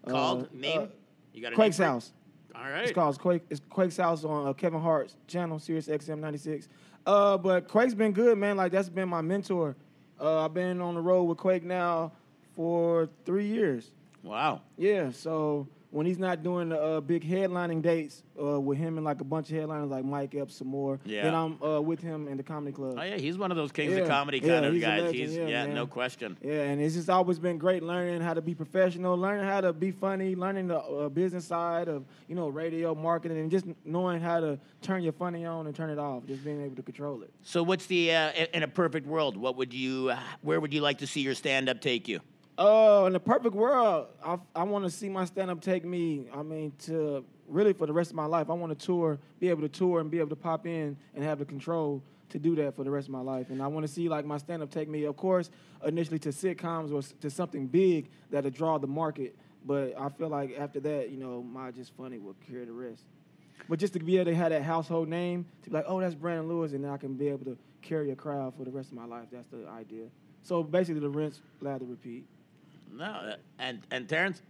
[0.08, 0.82] Called Uh, name?
[0.82, 0.86] uh,
[1.34, 1.90] you got a Quake's name?
[1.90, 2.12] House.
[2.56, 2.84] All right.
[2.84, 3.42] It's called Quake.
[3.50, 6.68] It's Quake's House on uh, Kevin Hart's channel, Sirius XM 96.
[7.06, 8.58] Uh, but Quake's been good, man.
[8.58, 9.76] Like that's been my mentor.
[10.22, 12.12] Uh, I've been on the road with Quake now
[12.56, 13.90] for three years.
[14.22, 14.62] Wow.
[14.78, 19.06] Yeah, so when he's not doing the uh, big headlining dates uh, with him and
[19.06, 21.24] like a bunch of headliners like Mike Epps some more, Yeah.
[21.24, 22.96] then I'm uh, with him in the comedy club.
[22.98, 24.08] Oh yeah, he's one of those kings of Yeah.
[24.08, 25.02] comedy Yeah, kind of he's guys.
[25.04, 26.36] legend, he's yeah, yeah, no question.
[26.42, 29.72] Yeah, and it's just always been great learning how to be professional, learning how to
[29.72, 34.20] be funny, learning the uh, business side of you know radio marketing, and just knowing
[34.20, 36.26] how to turn your funny on and turn it off.
[36.26, 37.30] Just being able to control it.
[37.44, 39.38] So what's the uh, in a perfect world?
[39.38, 40.10] What would you?
[40.10, 42.20] uh, Where would you like to see your stand up take you?
[42.58, 46.28] Uh, in the perfect world, I I want to see my stand up take me.
[46.34, 49.50] I mean, to really for the rest of my life, I want to tour, be
[49.50, 52.56] able to tour and be able to pop in and have the control to do
[52.56, 53.50] that for the rest of my life.
[53.50, 55.50] And I want to see like my stand up take me, of course,
[55.86, 59.36] initially to sitcoms or to something big that'll draw the market.
[59.66, 63.04] But I feel like after that, you know, my just funny will carry the rest.
[63.70, 66.16] But just to be able to have that household name, to be like, oh, that's
[66.16, 68.92] Brandon Lewis, and then I can be able to carry a crowd for the rest
[68.92, 69.28] of my life.
[69.32, 70.08] That's the idea.
[70.44, 72.26] So basically, the rinse, lather, repeat.
[72.96, 74.42] No, and and Terrence.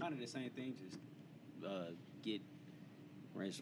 [0.00, 0.74] kind of the same thing.
[0.82, 0.98] Just
[1.66, 1.90] uh,
[2.22, 2.40] get
[3.34, 3.60] rinse,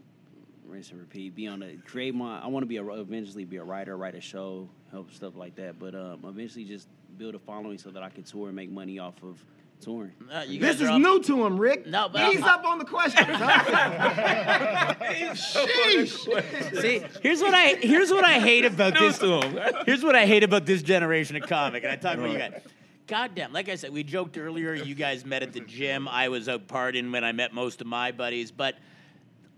[0.64, 1.34] rinse and repeat.
[1.34, 2.38] Be on a create my.
[2.40, 5.56] I want to be a eventually be a writer, write a show, help stuff like
[5.56, 5.78] that.
[5.78, 8.98] But um, eventually just build a following so that I can tour and make money
[8.98, 9.42] off of
[9.80, 10.12] touring.
[10.32, 11.86] Uh, you This is up- new to him, Rick.
[11.86, 13.26] No, but Ease I'm- up on the questions.
[13.28, 14.94] huh?
[15.34, 16.80] Sheesh.
[16.80, 19.18] See, here's what I here's what I hate about this.
[19.86, 22.60] Here's what I hate about this generation of comic, and I talk about you guys.
[23.06, 24.74] Goddamn, like I said, we joked earlier.
[24.74, 26.08] You guys met at the gym.
[26.08, 28.74] I was out partying when I met most of my buddies, but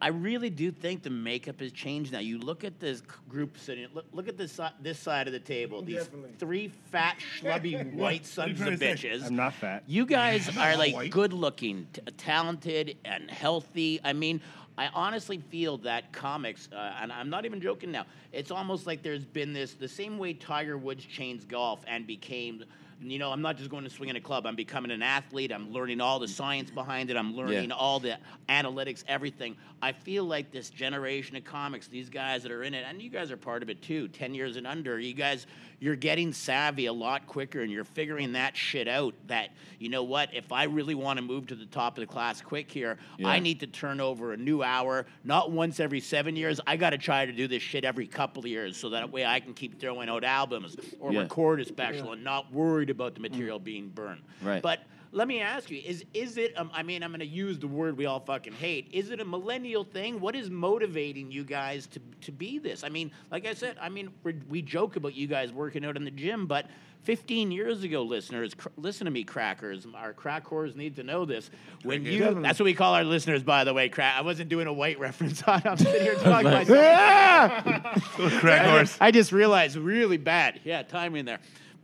[0.03, 2.19] I really do think the makeup has changed now.
[2.19, 3.87] You look at this group sitting.
[3.95, 5.81] Look, look at this si- this side of the table.
[5.81, 6.33] These Definitely.
[6.39, 8.93] three fat, schlubby white sons of trying say?
[8.95, 9.25] bitches.
[9.27, 9.83] I'm not fat.
[9.87, 11.11] You guys are like white.
[11.11, 13.99] good looking, t- talented, and healthy.
[14.05, 14.43] I mean,
[14.77, 19.03] I honestly feel that comics, uh, and I'm not even joking now, it's almost like
[19.03, 22.63] there's been this the same way Tiger Woods changed golf and became.
[23.01, 24.45] You know, I'm not just going to swing in a club.
[24.45, 25.53] I'm becoming an athlete.
[25.53, 27.17] I'm learning all the science behind it.
[27.17, 27.77] I'm learning Yeah.
[27.77, 29.57] all the analytics, everything.
[29.81, 33.09] I feel like this generation of comics, these guys that are in it, and you
[33.11, 35.47] guys are part of it too, 10 years and under, you guys,
[35.79, 39.15] you're getting savvy a lot quicker and you're figuring that shit out.
[39.29, 42.13] That, you know what, if I really want to move to the top of the
[42.13, 46.35] class quick here, I need to turn over a new hour, not once every seven
[46.35, 46.61] years.
[46.67, 49.25] I got to try to do this shit every couple of years so that way
[49.25, 51.21] I can keep throwing out albums or Yeah.
[51.21, 52.53] record a special and not
[52.89, 54.23] worried about the material being burned.
[54.43, 54.63] Right.
[54.63, 54.81] But
[55.13, 56.53] let me ask you: Is is it?
[56.57, 58.89] Um, I mean, I'm going to use the word we all fucking hate.
[58.93, 60.21] Is it a millennial thing?
[60.21, 62.85] What is motivating you guys to to be this?
[62.85, 65.97] I mean, like I said, I mean, we we joke about you guys working out
[65.97, 66.67] in the gym, but
[67.05, 69.87] 15 years ago, listeners, cr- listen to me, crackers.
[69.95, 71.49] Our crack whores need to know this.
[71.85, 72.43] When you, Definitely.
[72.43, 73.89] that's what we call our listeners, by the way.
[73.89, 74.17] Crack.
[74.19, 75.43] I wasn't doing a white reference.
[75.45, 75.63] on.
[75.65, 77.65] I'm sitting here talking myself.
[78.41, 78.99] Crack horse.
[79.01, 80.61] I just realized really bad.
[80.65, 81.39] Yeah, timing there.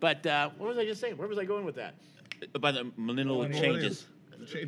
[0.04, 1.16] But uh, what was I just saying?
[1.16, 1.94] Where was I going with that?
[2.60, 4.04] By the millennial changes.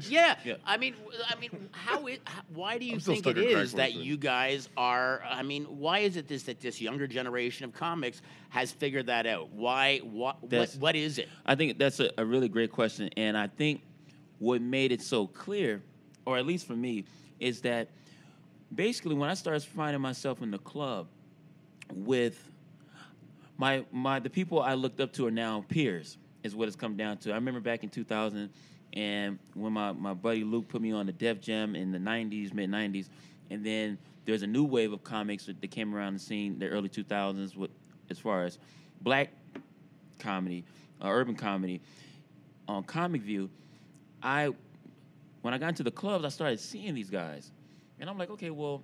[0.08, 0.54] Yeah, Yeah.
[0.64, 0.94] I mean,
[1.28, 2.22] I mean, how it?
[2.24, 4.70] How, why do you I'm think it stuck at crack is that horse, you guys
[4.78, 5.20] are?
[5.28, 9.26] I mean, why is it this that this younger generation of comics has figured that
[9.26, 9.50] out?
[9.50, 9.98] Why?
[9.98, 10.42] What?
[10.42, 11.28] What, what is it?
[11.44, 13.82] I think that's a, a really great question, and I think
[14.38, 15.82] what made it so clear,
[16.24, 17.04] or at least for me,
[17.40, 17.90] is that
[18.74, 21.08] basically when I started finding myself in the club
[21.94, 22.50] with
[23.58, 26.96] my my the people I looked up to are now peers, is what it's come
[26.96, 27.32] down to.
[27.32, 28.50] I remember back in 2000,
[28.94, 32.54] and when my, my buddy Luke put me on the Def Jam in the 90s,
[32.54, 33.08] mid 90s,
[33.50, 36.88] and then there's a new wave of comics that came around the scene, the early
[36.88, 37.70] 2000s, with
[38.10, 38.58] as far as
[39.02, 39.32] black
[40.18, 40.64] comedy,
[41.02, 41.80] uh, urban comedy.
[42.68, 43.48] On Comic View,
[44.22, 44.50] I
[45.42, 47.52] when I got into the clubs, I started seeing these guys,
[48.00, 48.82] and I'm like, okay, well,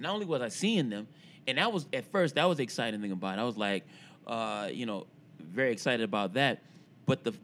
[0.00, 1.06] not only was I seeing them,
[1.46, 3.40] and that was at first that was the exciting thing about it.
[3.40, 3.84] I was like,
[4.26, 5.06] uh, you know,
[5.38, 6.62] very excited about that.
[7.06, 7.34] But the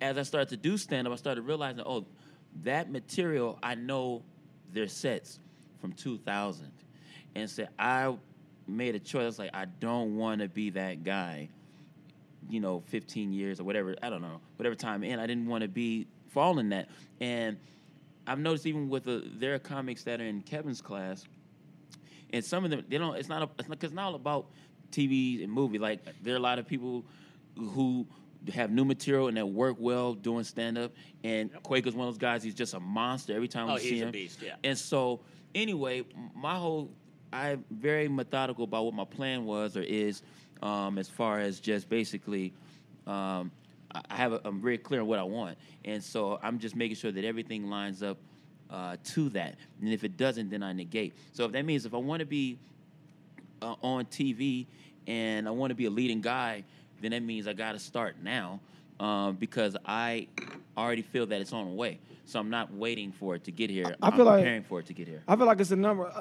[0.00, 2.04] as I started to do stand up, I started realizing, oh,
[2.62, 4.22] that material I know
[4.72, 5.40] their sets
[5.80, 6.70] from 2000,
[7.34, 8.14] and so I
[8.66, 9.22] made a choice.
[9.22, 11.48] I was like, I don't want to be that guy.
[12.48, 13.96] You know, 15 years or whatever.
[14.02, 15.18] I don't know, whatever time in.
[15.18, 16.88] I didn't want to be falling that,
[17.20, 17.56] and
[18.26, 21.24] I've noticed even with the, there are comics that are in Kevin's class,
[22.32, 23.16] and some of them they don't.
[23.16, 23.42] It's not.
[23.42, 24.46] A, it's not because it's not all about
[24.90, 25.78] TV and movie.
[25.78, 27.04] Like there are a lot of people
[27.56, 28.06] who
[28.52, 30.92] have new material and that work well doing stand up.
[31.24, 32.42] And Quaker's one of those guys.
[32.42, 34.10] He's just a monster every time Oh, we see he's a him.
[34.12, 34.54] beast, yeah.
[34.62, 35.20] And so
[35.54, 36.90] anyway, my whole
[37.32, 40.22] I'm very methodical about what my plan was or is,
[40.62, 42.52] um, as far as just basically.
[43.06, 43.50] Um,
[43.94, 46.74] I I have a, I'm very clear on what I want, and so I'm just
[46.74, 48.18] making sure that everything lines up
[48.70, 49.56] uh, to that.
[49.80, 51.14] And if it doesn't, then I negate.
[51.32, 52.58] So if that means if I want to be
[53.62, 54.66] uh, on TV
[55.06, 56.64] and I want to be a leading guy,
[57.00, 58.60] then that means I got to start now
[58.98, 60.28] um, because I
[60.76, 61.98] already feel that it's on the way.
[62.24, 63.94] So I'm not waiting for it to get here.
[64.02, 65.22] I I'm feel like- preparing for it to get here.
[65.28, 66.12] I feel like it's a number.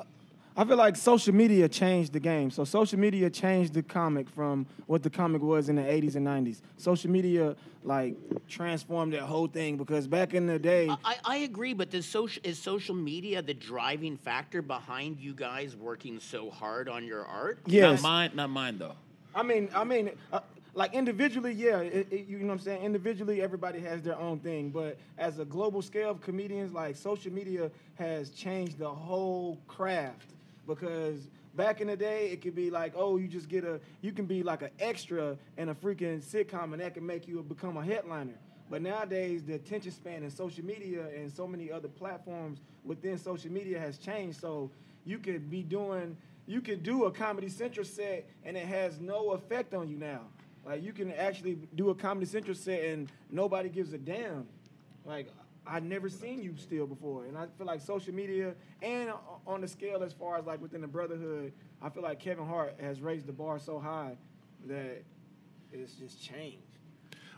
[0.57, 2.49] I feel like social media changed the game.
[2.49, 6.25] So social media changed the comic from what the comic was in the 80s and
[6.25, 6.61] 90s.
[6.77, 8.15] Social media like
[8.47, 12.41] transformed that whole thing because back in the day, I, I agree, but does social,
[12.45, 17.59] is social media the driving factor behind you guys working so hard on your art?
[17.65, 18.31] yes, Not mine.
[18.35, 18.95] Not mine though.
[19.35, 20.39] I mean, I mean, uh,
[20.73, 22.81] like individually, yeah, it, it- you know what I'm saying.
[22.83, 27.33] Individually, everybody has their own thing, but as a global scale of comedians, like social
[27.33, 30.29] media has changed the whole craft
[30.67, 34.11] because back in the day, it could be like, oh, you just get a, you
[34.11, 37.77] can be like an extra in a freaking sitcom, and that can make you become
[37.77, 38.37] a headliner.
[38.69, 43.51] But nowadays, the attention span in social media and so many other platforms within social
[43.51, 44.39] media has changed.
[44.39, 44.71] So
[45.05, 49.31] you could be doing, you could do a Comedy Central set and it has no
[49.31, 50.21] effect on you now.
[50.65, 54.47] Like you can actually do a Comedy Central set and nobody gives a damn.
[55.05, 55.31] Like
[55.67, 59.11] I never seen you steal before, and I feel like social media and
[59.47, 62.75] on the scale as far as like within the brotherhood, I feel like Kevin Hart
[62.79, 64.17] has raised the bar so high
[64.67, 65.03] that
[65.71, 66.61] it's just changed.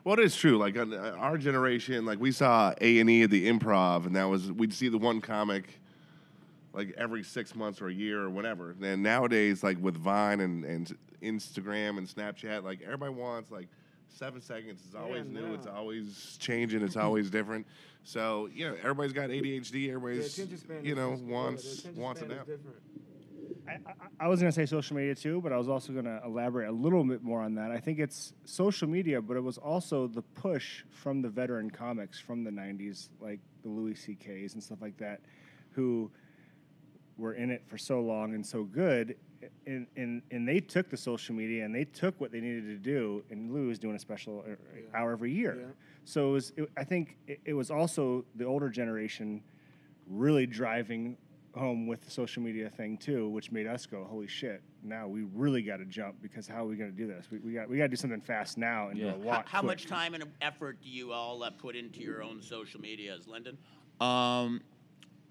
[0.04, 0.58] Well, it is true.
[0.58, 0.86] Like uh,
[1.18, 4.74] our generation, like we saw A and E at the Improv, and that was we'd
[4.74, 5.80] see the one comic
[6.74, 8.76] like every six months or a year or whatever.
[8.82, 13.68] And nowadays, like with Vine and, and Instagram and Snapchat, like everybody wants like
[14.10, 14.82] seven seconds.
[14.86, 15.48] It's always Yeah, new.
[15.50, 15.54] no.
[15.54, 16.82] It's always changing.
[16.84, 17.68] It's always different.
[18.04, 19.90] So you know, everybody's got ADHD.
[19.94, 22.44] Everybody's you know just- yeah, the wants wants it span now.
[22.44, 22.78] different.
[23.68, 26.06] I, I, I was going to say social media too, but I was also going
[26.06, 27.70] to elaborate a little bit more on that.
[27.70, 32.18] I think it's social media, but it was also the push from the veteran comics
[32.18, 35.20] from the 90s, like the Louis C.K.'s and stuff like that,
[35.72, 36.10] who
[37.18, 39.18] were in it for so long and so good.
[39.68, 42.78] And, and, and they took the social media and they took what they needed to
[42.78, 43.22] do.
[43.30, 45.58] And Louis was doing a special uh, hour every year.
[45.60, 45.66] Yeah.
[46.06, 49.44] So it was, it, I think it, it was also the older generation
[50.10, 51.18] really driving
[51.54, 54.62] home with the social media thing too, which made us go, "Holy shit!
[54.84, 57.28] Now we really got to jump because how are we going to do this?
[57.32, 59.12] We, we got we got to do something fast now and Yeah.
[59.12, 61.76] do a How, lot." how quick." much time and effort do you all uh, put
[61.76, 63.58] into your own social medias, London?
[64.00, 64.62] Um,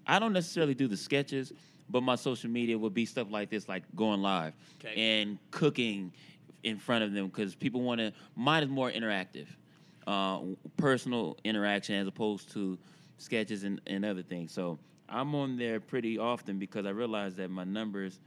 [0.07, 1.53] I don't necessarily do the sketches,
[1.89, 5.21] but my social media would be stuff like this, like going live Okay.
[5.21, 6.11] and cooking
[6.63, 8.13] in front of them because people want to.
[8.35, 9.47] Mine is more interactive,
[10.07, 10.39] uh,
[10.77, 12.77] personal interaction as opposed to
[13.17, 14.51] sketches and, and other things.
[14.51, 18.19] So I'm on there pretty often because I realize that my numbers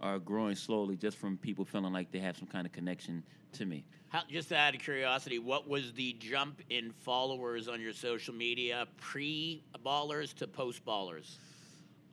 [0.00, 3.22] are growing slowly just from people feeling like they have some kind of connection
[3.54, 3.84] to me.
[4.08, 8.86] How, just out of curiosity, what was the jump in followers on your social media
[8.96, 11.36] pre ballers to post ballers?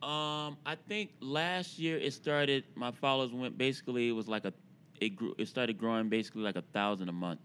[0.02, 2.64] Um, I think last year it started.
[2.74, 4.08] My followers went basically.
[4.08, 4.52] It was like a,
[5.00, 5.34] it grew.
[5.38, 7.40] It started growing basically like a thousand a month.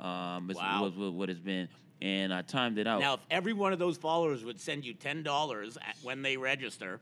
[0.00, 0.84] Um, is- Wow.
[0.84, 1.68] was, was what it's been,
[2.00, 3.00] and I timed it out.
[3.00, 7.00] Now, if every one of those followers would send you ten dollars when they register,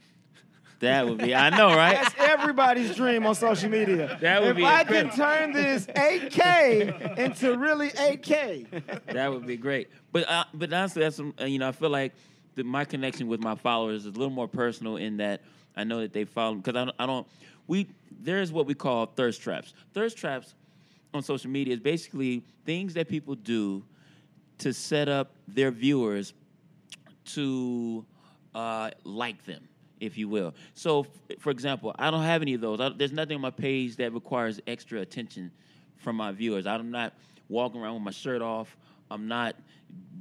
[0.83, 1.35] that would be.
[1.35, 1.95] I know, right?
[2.03, 4.19] That's everybody's dream on social media.
[4.21, 5.17] That would if be If I can incredible.
[5.17, 9.89] turn this 8K into really 8K, that would be great.
[10.13, 12.13] But uh, but honestly, that's some, uh, you know I feel like
[12.55, 15.41] the, my connection with my followers is a little more personal in that
[15.77, 17.27] I know that they follow because I don't, I don't
[17.67, 17.89] we
[18.21, 19.73] there's what we call thirst traps.
[19.95, 20.55] Thirst traps
[21.15, 23.83] on social media is basically things that people do
[24.59, 26.35] to set up their viewers
[27.25, 28.05] to
[28.55, 29.67] uh, like them,
[30.03, 30.53] if you will.
[30.75, 31.07] So,
[31.39, 32.81] for example, I don't have any of those.
[32.81, 35.53] I, there's nothing on my page that requires extra attention
[35.97, 36.67] from my viewers.
[36.67, 37.15] I'm not
[37.49, 38.77] walking around with my shirt off.
[39.11, 39.57] I'm not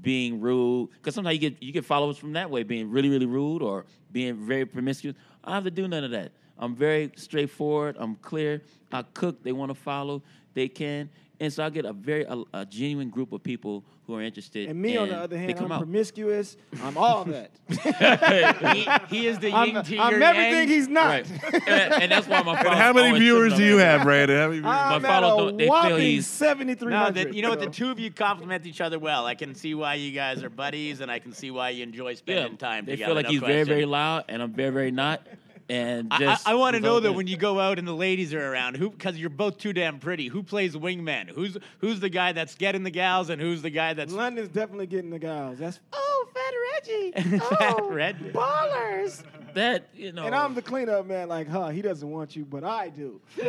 [0.01, 3.25] being rude because sometimes you get you get followers from that way, being really really
[3.25, 5.15] rude or being very promiscuous.
[5.43, 6.31] I have to do none of that.
[6.59, 7.95] I'm very straightforward.
[7.97, 8.61] I'm clear.
[8.91, 9.41] I cook.
[9.43, 10.21] They want to follow.
[10.53, 11.09] They can.
[11.39, 14.69] And so I get a very a, a genuine group of people who are interested.
[14.69, 15.79] and me on the other hand, I'm out.
[15.79, 16.57] promiscuous.
[16.83, 17.51] I'm all that.
[19.09, 20.67] he, he is the I'm, yin to I'm your everything yang.
[20.67, 21.07] he's not.
[21.07, 21.27] Right.
[21.67, 24.37] and, and that's why my And followers how many viewers do you have, Brandon?
[24.37, 24.75] How many viewers?
[24.75, 27.27] I'm followers at don't- a they feel he's- 7,300.
[27.27, 27.59] No, you know what?
[27.59, 29.25] The two of you complement each other well.
[29.25, 32.13] I can see why you guys are buddies, and I can see why you enjoy
[32.15, 33.09] spending time they together.
[33.09, 35.25] feel like no he's very, very loud, and I'm very, very not.
[35.71, 38.33] And I, just I, want to know that when you go out and the ladies
[38.33, 40.27] are around, who because you're both too damn pretty.
[40.27, 41.29] Who plays wingman?
[41.29, 44.87] Who's who's the guy that's getting the gals, and who's the guy that's London's definitely
[44.87, 45.59] getting the gals.
[45.59, 46.53] That's oh, Fat
[46.89, 47.11] Reggie.
[47.39, 48.33] Fat Oh, Red?
[48.33, 49.23] ballers.
[49.53, 50.25] that you know.
[50.25, 51.29] And I'm the cleanup man.
[51.29, 51.69] Like, huh?
[51.69, 53.21] He doesn't want you, but I do.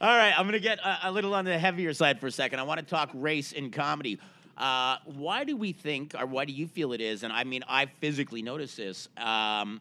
[0.00, 2.32] All right, I'm going to get a, a little on the heavier side for a
[2.32, 2.60] second.
[2.60, 4.20] I want to talk race in comedy.
[4.56, 7.22] Uh, why do we think, or why do you feel it is?
[7.22, 9.08] And I mean, I physically notice this.
[9.16, 9.80] Um,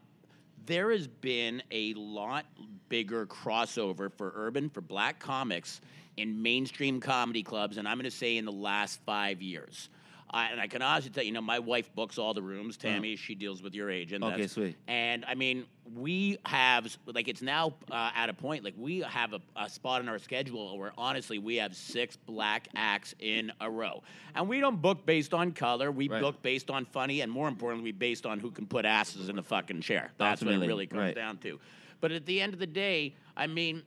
[0.65, 2.45] there has been a lot
[2.89, 5.81] bigger crossover for urban, for black comics
[6.17, 9.89] in mainstream comedy clubs, and I'm going to say in the last five years.
[10.33, 12.77] I, and I can honestly tell you, you know, my wife books all the rooms.
[12.77, 14.23] Tammy, she deals with your agent.
[14.23, 14.77] Okay, That's- sweet.
[14.87, 19.33] and I mean, we have like it's now uh, at a point like we have
[19.33, 23.69] a, a spot in our schedule where honestly we have six black acts in a
[23.69, 24.01] row,
[24.35, 25.91] and we don't book based on color.
[25.91, 26.21] We Right.
[26.21, 29.37] book based on funny, and more importantly, we based on who can put asses in
[29.37, 30.11] a fucking chair.
[30.17, 31.15] That's what it Ultimately, really comes right.
[31.15, 31.59] down to.
[31.99, 33.83] But at the end of the day, I mean.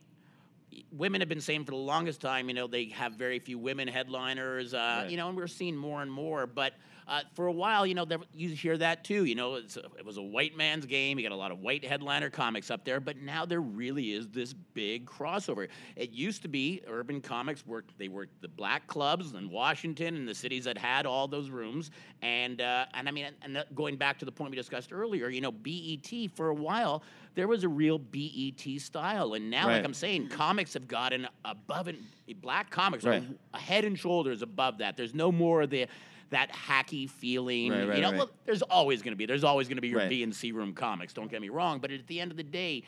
[0.91, 3.87] Women have been saying for the longest time, you know, they have very few women
[3.87, 5.09] headliners, uh, Right.
[5.11, 6.47] you know, and we're seeing more and more.
[6.47, 6.73] But
[7.07, 9.25] uh, for a while, you know, there, you hear that too.
[9.25, 11.19] You know, it's a, it was a white man's game.
[11.19, 14.27] You got a lot of white headliner comics up there, but now there really is
[14.29, 15.67] this big crossover.
[15.95, 17.97] It used to be urban comics worked.
[17.97, 21.91] They worked the black clubs in Washington and the cities that had all those rooms.
[22.21, 25.41] And uh, and I mean, and going back to the point we discussed earlier, you
[25.41, 27.03] know, BET for a while
[27.35, 31.89] there was a real BET style, and now, like I'm saying, comics have gotten above
[31.89, 31.97] and
[32.41, 33.23] black comics Right.
[33.53, 34.95] head and shoulders above that.
[34.97, 35.87] There's no more of the
[36.29, 37.71] that hacky feeling.
[37.71, 38.17] Right, right, you know, right.
[38.17, 39.25] well, there's always going to be.
[39.25, 40.07] There's always going to be your.
[40.07, 41.13] B and C room comics.
[41.13, 42.83] Don't get me wrong, but at the end of the day,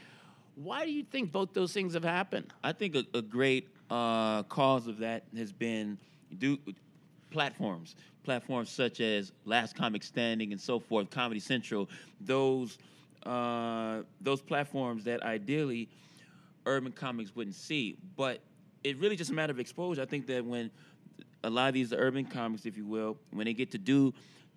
[0.55, 2.51] why do you think both those things have happened?
[2.63, 5.97] I think a, a great uh, cause of that has been
[6.37, 6.57] do
[7.29, 11.89] platforms, platforms such as Last Comic Standing and so forth, Comedy Central.
[12.21, 12.77] Those
[13.23, 15.89] uh, those platforms that ideally
[16.65, 18.41] urban comics wouldn't see, but
[18.83, 20.01] it really just a matter of exposure.
[20.01, 20.71] I think that when
[21.43, 24.13] a lot of these urban comics, if you will, when they get to do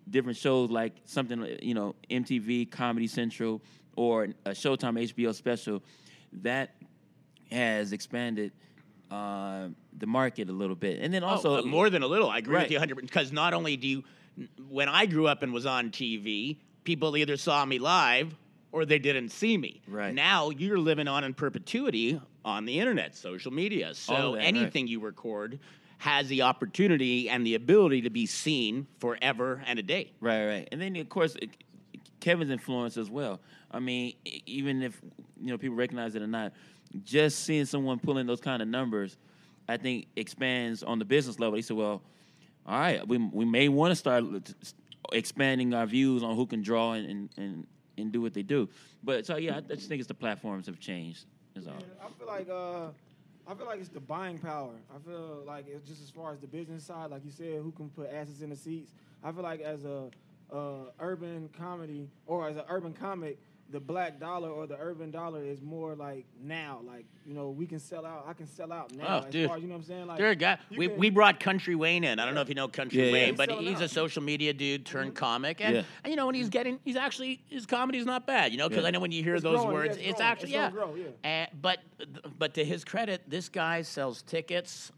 [0.08, 3.62] different shows like something you know MTV, Comedy Central,
[3.96, 5.82] or a Showtime HBO special,
[6.32, 6.74] that
[7.50, 8.52] has expanded
[9.10, 9.68] uh,
[9.98, 11.00] the market a little bit.
[11.00, 12.30] And then also oh, uh, more than a little.
[12.30, 12.62] I agree Right.
[12.62, 14.04] with you 100 because not only do you,
[14.68, 18.34] when I grew up and was on TV, people either saw me live
[18.72, 19.82] or they didn't see me.
[19.88, 20.14] Right.
[20.14, 23.94] Now you're living on in perpetuity on the internet, social media.
[23.94, 24.44] So that, right.
[24.46, 25.58] anything you record
[26.00, 30.10] has the opportunity and the ability to be seen forever and a day.
[30.20, 30.68] Right, right.
[30.72, 31.50] And then of course it-
[32.20, 33.40] Kevin's influence as well.
[33.70, 34.14] I mean,
[34.46, 35.00] even if
[35.40, 36.52] you know people recognize it or not,
[37.04, 39.16] just seeing someone pulling those kind of numbers,
[39.68, 41.56] I think expands on the business level.
[41.56, 42.02] He said, "Well,
[42.66, 44.74] all right, we we may want to start l- t- s-
[45.12, 48.68] expanding our views on who can draw and and, and, and do what they do."
[49.02, 51.24] But so yeah, I I just think it's the platforms have changed.
[51.56, 51.74] Is all.
[52.04, 52.88] I feel like uh,
[53.50, 54.74] I feel like it's the buying power.
[54.94, 57.72] I feel like it's just as far as the business side, like you said, who
[57.72, 58.92] can put asses in the seats.
[59.24, 60.08] I feel like as a
[60.52, 63.40] uh, urban comedy or as an urban comic,
[63.70, 66.80] the black dollar or the urban dollar is more like now.
[66.84, 68.24] Like you know, we can sell out.
[68.26, 69.04] I can sell out now.
[69.22, 69.46] Oh, as dude.
[69.48, 70.06] far as you know what I'm saying.
[70.06, 70.58] Like There, guy.
[70.76, 72.18] We, can- we brought Country Wayne in.
[72.18, 73.12] I don't know if you know Country Yeah, yeah.
[73.12, 75.82] Wayne, He's but selling he's a social media dude turned comic, and, Yeah.
[76.04, 78.82] and you know, when he's getting, he's actually his comedy's not bad, you know, because
[78.82, 78.88] Yeah.
[78.88, 80.70] I know when you hear It's those growing, yeah, words, it's it's actually It's yeah.
[80.70, 80.94] grow,
[81.24, 81.44] yeah.
[81.44, 81.78] Uh, but
[82.38, 84.90] but to his credit, this guy sells tickets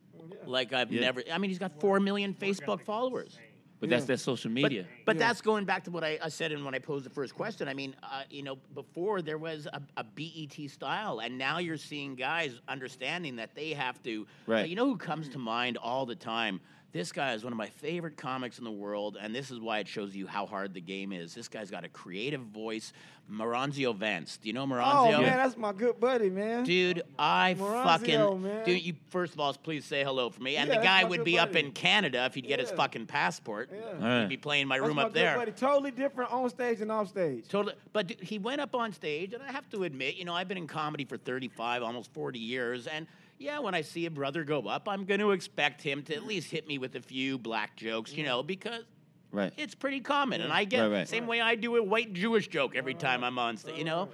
[0.47, 1.01] like I've Yeah.
[1.03, 1.23] never.
[1.33, 3.39] I mean, he's got four million Facebook followers.
[3.83, 4.07] But that's Yeah.
[4.07, 4.87] their social media.
[5.05, 5.27] but Yeah.
[5.27, 7.67] that's going back to what I, I said in when I posed the first question.
[7.67, 11.77] I mean, uh, you know, before there was a, a BET style, and now you're
[11.77, 14.25] seeing guys understanding that they have to.
[14.47, 14.69] Right.
[14.69, 16.61] you know who comes to mind all the time?
[16.93, 19.79] This guy is one of my favorite comics in the world, and this is why
[19.79, 21.35] it shows you how hard the game is.
[21.35, 22.93] This guy's got a creative voice.
[23.31, 24.37] Maronzio Vance.
[24.37, 24.83] Do you know Maronzio?
[24.83, 25.23] Oh Maronzio?
[25.23, 26.65] man, that's my good buddy, man.
[26.65, 28.65] Dude, I Maronzio, fucking man.
[28.67, 28.83] dude.
[28.83, 30.57] You first of all, please say hello for me.
[30.57, 33.07] And Yeah, the guy would good be up in Canada if he'd get his fucking
[33.07, 33.71] passport.
[33.73, 33.87] Yeah.
[33.87, 34.21] All right.
[34.23, 35.37] He'd be playing my That's room my up good there.
[35.39, 35.53] buddy.
[35.53, 37.49] Totally different on stage and off stage.
[37.49, 40.35] Totally, but d- he went up on stage, and I have to admit, you know,
[40.35, 43.07] I've been in comedy for 35, almost 40 years, and
[43.43, 46.25] yeah, when I see a brother go up, I'm going to expect him to at
[46.25, 48.85] least hit me with a few black jokes, you know, because
[49.31, 49.53] Right.
[49.57, 51.09] it's pretty common, and I get Right, right.
[51.09, 54.09] same way I do a white Jewish joke every time I'm on stage, you know.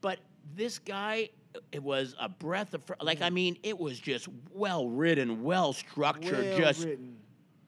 [0.00, 0.18] But
[0.56, 1.28] this guy,
[1.72, 5.72] it was a breath of fr- like I mean, it was just well written, well
[5.74, 7.16] structured, Well just written.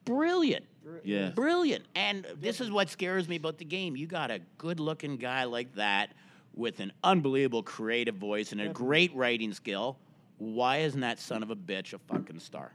[0.04, 0.64] brilliant.
[1.04, 1.30] Yeah.
[1.30, 1.84] Brilliant.
[1.94, 3.94] And this is what scares me about the game.
[3.96, 6.14] You got a good looking guy like that
[6.54, 9.98] with an unbelievable creative voice and a great writing skill.
[10.40, 12.72] Why isn't that son of a bitch a fucking star?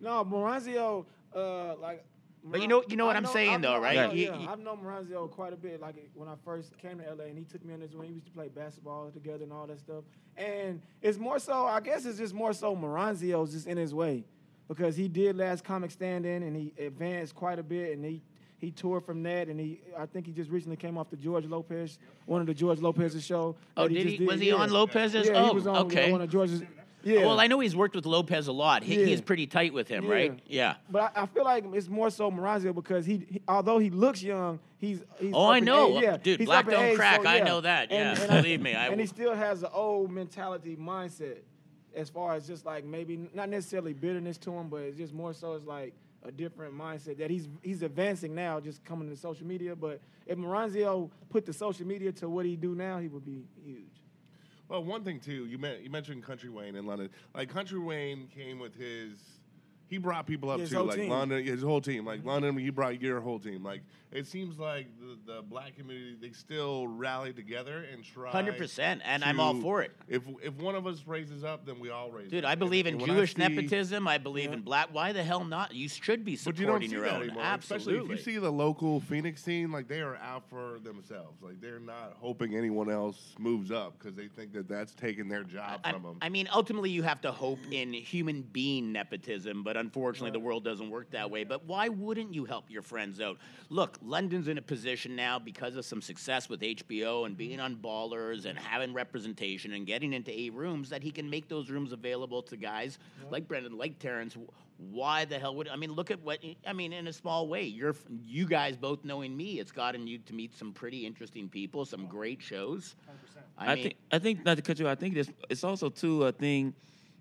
[0.00, 1.04] No, Maronzio,
[1.34, 2.04] uh, like.
[2.44, 3.98] But you know- you know what I I'm saying, I've though, right?
[3.98, 5.80] I know, You- yeah, you- I've known Maronzio quite a bit.
[5.80, 8.10] Like when I first came to LA, and he took me under his wing.
[8.10, 10.04] We used to play basketball together and all that stuff.
[10.36, 14.24] And it's more so, I guess, it's just more so Maronzio's just in his way,
[14.68, 18.22] because he did Last Comic Standing, and he advanced quite a bit, and he.
[18.58, 19.80] He toured from that, and he.
[19.96, 23.24] I think he just recently came off the George Lopez, one of the George Lopez's
[23.24, 23.54] show.
[23.76, 24.24] Oh, did he?
[24.24, 24.54] Was he yeah.
[24.56, 25.28] on Lopez's?
[25.28, 26.10] Yeah, oh, he was on okay.
[26.10, 26.62] one of George's.
[27.04, 27.20] Yeah.
[27.20, 28.82] Well, I know he's worked with Lopez a lot.
[28.82, 29.06] He, Yeah.
[29.06, 30.36] He's pretty tight with him, right?
[30.46, 30.74] Yeah.
[30.90, 34.20] But I, I feel like it's more so Maronzio because he, he- although he looks
[34.20, 36.00] young, he's, he's Oh, I know.
[36.00, 37.22] yeah, Dude, he's black don't age, crack.
[37.22, 37.92] so, I know that.
[37.92, 39.00] Yeah, I- believe me, I and will.
[39.00, 41.38] he still has the old mentality mindset,
[41.94, 45.32] as far as just like maybe not necessarily bitterness to him, but it's just more
[45.32, 45.94] so it's like
[46.24, 49.76] a different mindset that he's he's advancing now, just coming to social media.
[49.76, 53.44] But if Maronzio put the social media to what he do now, he would be
[53.64, 54.02] huge.
[54.68, 57.08] Well, one thing too, you, men- you mentioned Country Wayne in London.
[57.34, 59.18] Like Country Wayne came with his
[59.88, 61.08] he brought people up His too, whole like team.
[61.08, 62.04] London, his whole team.
[62.04, 62.28] Like mm-hmm.
[62.28, 63.64] London, he brought your whole team.
[63.64, 63.82] Like
[64.12, 68.30] it seems like the, the black community they still rally together and try.
[68.30, 69.92] 100%, and I'm all for it.
[70.06, 72.26] If if one of us raises up, then we all raise.
[72.26, 72.30] Up.
[72.30, 72.50] Dude, up.
[72.50, 74.06] I believe in And when I Jewish see- nepotism.
[74.06, 74.88] I believe in black.
[74.92, 75.74] Why the hell not?
[75.74, 77.22] You should be But you don't supporting see your that own.
[77.22, 77.42] anymore.
[77.42, 77.92] Absolutely.
[77.94, 81.42] Especially if you see the local Phoenix scene, like they are out for themselves.
[81.42, 85.44] Like they're not hoping anyone else moves up because they think that that's taking their
[85.44, 86.18] job I, from them.
[86.20, 90.64] I mean, ultimately, you have to hope in human being nepotism, but unfortunately, the world
[90.64, 91.44] doesn't work that way.
[91.44, 93.38] But why wouldn't you help your friends out?
[93.70, 97.76] Look, London's in a position now because of some success with HBO and being on
[97.76, 101.92] Ballers and having representation and getting into eight rooms that he can make those rooms
[101.92, 102.98] available to guys
[103.30, 104.36] like Brendan, like Terrence.
[104.78, 105.92] Why the hell would I mean?
[105.92, 107.64] Look at what I mean in a small way.
[107.64, 109.58] You're you guys both knowing me.
[109.58, 112.94] It's gotten you to meet some pretty interesting people, some great shows.
[113.58, 114.88] I, mean, think I think not to cut you.
[114.88, 116.74] I think this it's also too a thing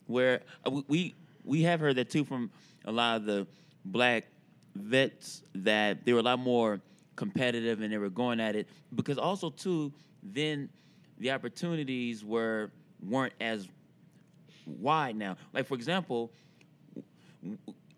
[0.05, 1.15] where uh, we-
[1.47, 2.51] we have heard that too from
[2.85, 3.47] a lot of the
[3.85, 4.25] black
[4.75, 6.79] vets that they were a lot more
[7.15, 9.91] competitive and they were going at it because also too
[10.21, 10.69] then
[11.19, 12.69] the opportunities were
[13.01, 13.67] weren't as
[14.65, 15.35] wide now.
[15.53, 16.31] Like for example,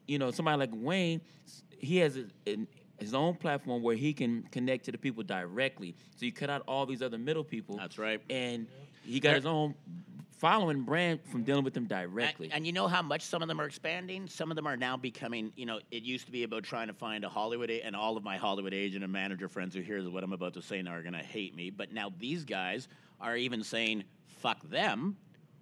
[0.08, 1.22] you know, somebody like Wayne,
[1.80, 2.68] he has a, an-
[3.00, 5.95] his own platform where he can connect to the people directly.
[6.18, 7.78] So you cut out all these other middle people.
[7.78, 8.22] That's right.
[8.30, 8.68] And
[9.06, 9.74] he got his own
[10.40, 12.48] following brand from dealing with them directly.
[12.48, 14.28] And, and you know how much some of them are expanding?
[14.28, 16.94] Some of them are now becoming, you know, it used to be about trying to
[16.94, 20.24] find a Hollywood, and all of my Hollywood agent and manager friends who hear what
[20.24, 21.70] I'm about to say now are going to hate me.
[21.70, 22.88] But now these guys
[23.20, 24.06] are even saying,
[24.40, 25.18] fuck them.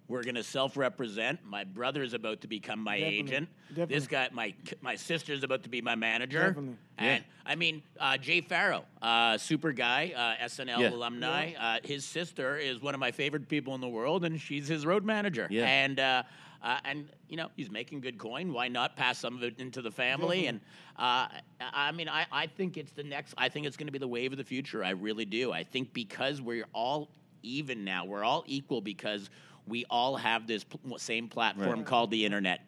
[0.08, 1.40] We're going to self represent.
[1.44, 3.18] My brother is about to become my Definitely.
[3.18, 3.48] agent.
[3.68, 3.94] Definitely.
[3.94, 6.48] This guy, my my sister's about to be my manager.
[6.48, 6.76] Definitely.
[6.96, 10.90] And I mean, uh, Jay Pharoah, uh, super guy, uh, SNL Yeah.
[10.90, 11.52] alumni.
[11.52, 14.86] Uh, his sister is one of my favorite people in the world, and she's his
[14.86, 15.46] road manager.
[15.50, 15.66] Yeah.
[15.66, 16.22] And uh,
[16.62, 18.52] uh, and you know he's making good coin.
[18.54, 20.46] Why not pass some of it into the family?
[20.46, 20.60] And
[20.98, 21.28] uh,
[21.60, 23.34] I I mean, I, I think it's the next.
[23.36, 24.82] I think it's going to be the wave of the future.
[24.82, 25.52] I really do.
[25.52, 27.10] I think because we're all
[27.42, 29.30] even now, we're all equal because
[29.68, 32.60] we all have this pl- same platform called the internet.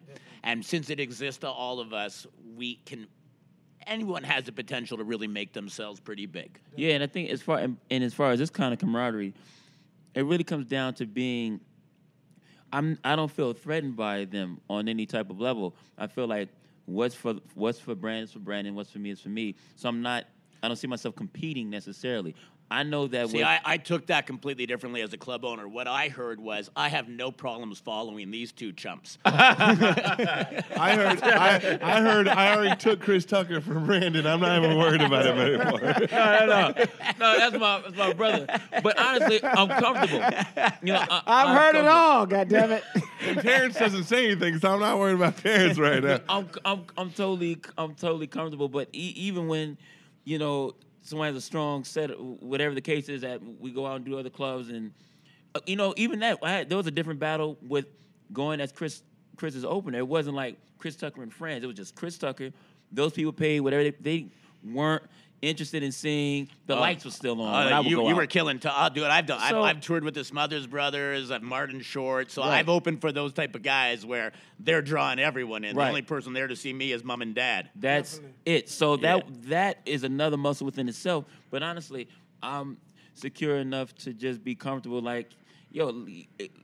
[0.43, 2.27] And since it exists to all of us,
[2.57, 3.07] we can.
[3.87, 6.61] Anyone has the potential to really make themselves pretty big.
[6.77, 9.35] Yeah, and I think as far and, and as far as this kind of camaraderie,
[10.15, 11.61] it really comes down to being.
[12.73, 15.75] I'm I don't feel threatened by them on any type of level.
[15.99, 16.51] I feel like
[16.87, 19.57] what's for what's for Brandon is for Brandon, what's for me is for me.
[19.77, 20.25] So I'm not.
[20.63, 22.35] I don't see myself competing necessarily.
[22.73, 23.31] I know that.
[23.31, 25.66] See, I, I took that completely differently as a club owner.
[25.66, 29.18] What I heard was, I have no problems following these two chumps.
[29.25, 29.75] I
[30.95, 34.25] heard, I, I heard, I already took Chris Tucker from Brandon.
[34.25, 35.81] I'm not even worried about him anymore.
[36.12, 36.85] no, no, no,
[37.18, 37.39] no.
[37.39, 38.47] That's my that's my brother.
[38.85, 40.25] But honestly, I'm comfortable.
[40.83, 42.27] You know, I, I've I'm heard it all.
[42.27, 42.85] God damn it.
[43.23, 46.21] And Terrence doesn't say anything, so I'm not worried about Terrence right now.
[46.29, 48.68] I'm I'm I'm totally I'm totally comfortable.
[48.68, 49.77] But e- even when
[50.25, 53.97] you know someone has a strong set, whatever the case is, that we go out
[53.97, 54.93] and do other clubs, and
[55.55, 57.87] uh, you know even that had, there was a different battle with
[58.33, 59.03] going as Chris
[59.37, 59.99] Chris's opener.
[59.99, 61.65] It wasn't like Chris Tucker and friends.
[61.65, 62.51] It was just Chris Tucker.
[62.93, 64.27] Those people paid whatever they, they
[64.65, 65.03] weren't
[65.43, 66.49] interested in seeing.
[66.66, 67.55] The lights were still on.
[67.55, 68.59] Uh, when I would you, you were killing.
[68.59, 69.09] T- I'll do it.
[69.09, 69.41] I've done.
[69.49, 71.30] So- I've, I've toured with the Smothers Brothers.
[71.30, 72.30] I've Martin Short.
[72.30, 72.59] So Right.
[72.59, 75.76] I've opened for those type of guys where they're drawing everyone in.
[75.76, 75.84] Right.
[75.84, 77.70] The only person there to see me is mom and dad.
[77.76, 78.68] That's it.
[78.68, 79.34] So that Yeah.
[79.49, 81.24] that is another muscle within itself.
[81.51, 82.09] But honestly,
[82.43, 82.76] I'm
[83.14, 85.01] secure enough to just be comfortable.
[85.03, 85.30] Like,
[85.72, 86.07] yo,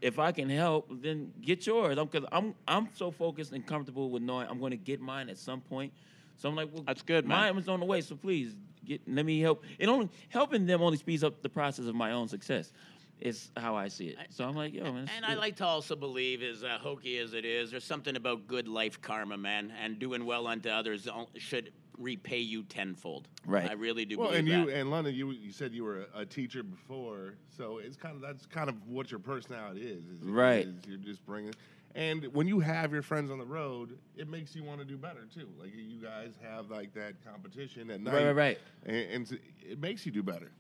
[0.01, 1.99] if I can help, then get yours.
[1.99, 5.29] I'm because I'm I'm so focused and comfortable with knowing I'm going to get mine
[5.29, 5.93] at some point.
[6.37, 7.39] So I'm like, well, That's good, man.
[7.41, 9.65] Mine was on the way, so please get let me help.
[9.79, 12.73] It only helping them only speeds up the process of my own success.
[13.19, 14.19] Is how I see it.
[14.29, 15.09] So I'm like, yo, man.
[15.17, 18.47] And I like to also believe, as uh, hokey as it is, there's something about
[18.47, 21.09] good life karma, man, and doing well unto others
[21.39, 23.27] should repay you tenfold.
[23.47, 23.71] Right.
[23.71, 24.69] I really do Well, believe and that.
[24.69, 28.15] you and London, you you said you were a, a teacher before, so it's kind
[28.17, 30.05] of that's kind of what your personality is.
[30.05, 30.67] is Right.
[30.67, 31.55] is you're just bringing,
[31.97, 34.97] and when you have your friends on the road, it makes you want to do
[34.97, 35.49] better too.
[35.59, 38.59] Like you guys have like that competition at night, Right, right, right.
[38.85, 38.97] and,
[39.31, 39.39] and
[39.69, 40.51] it makes you do better.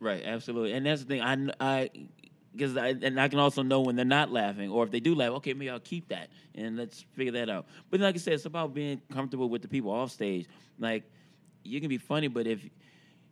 [0.00, 1.22] Right, absolutely, and that's the thing.
[1.22, 1.90] I, I,
[2.52, 5.14] because I, and I can also know when they're not laughing, or if they do
[5.14, 5.32] laugh.
[5.34, 7.66] Okay, maybe I'll keep that, and let's figure that out.
[7.90, 10.46] But like I said, it's about being comfortable with the people off stage.
[10.78, 11.04] Like,
[11.64, 12.64] you can be funny, but if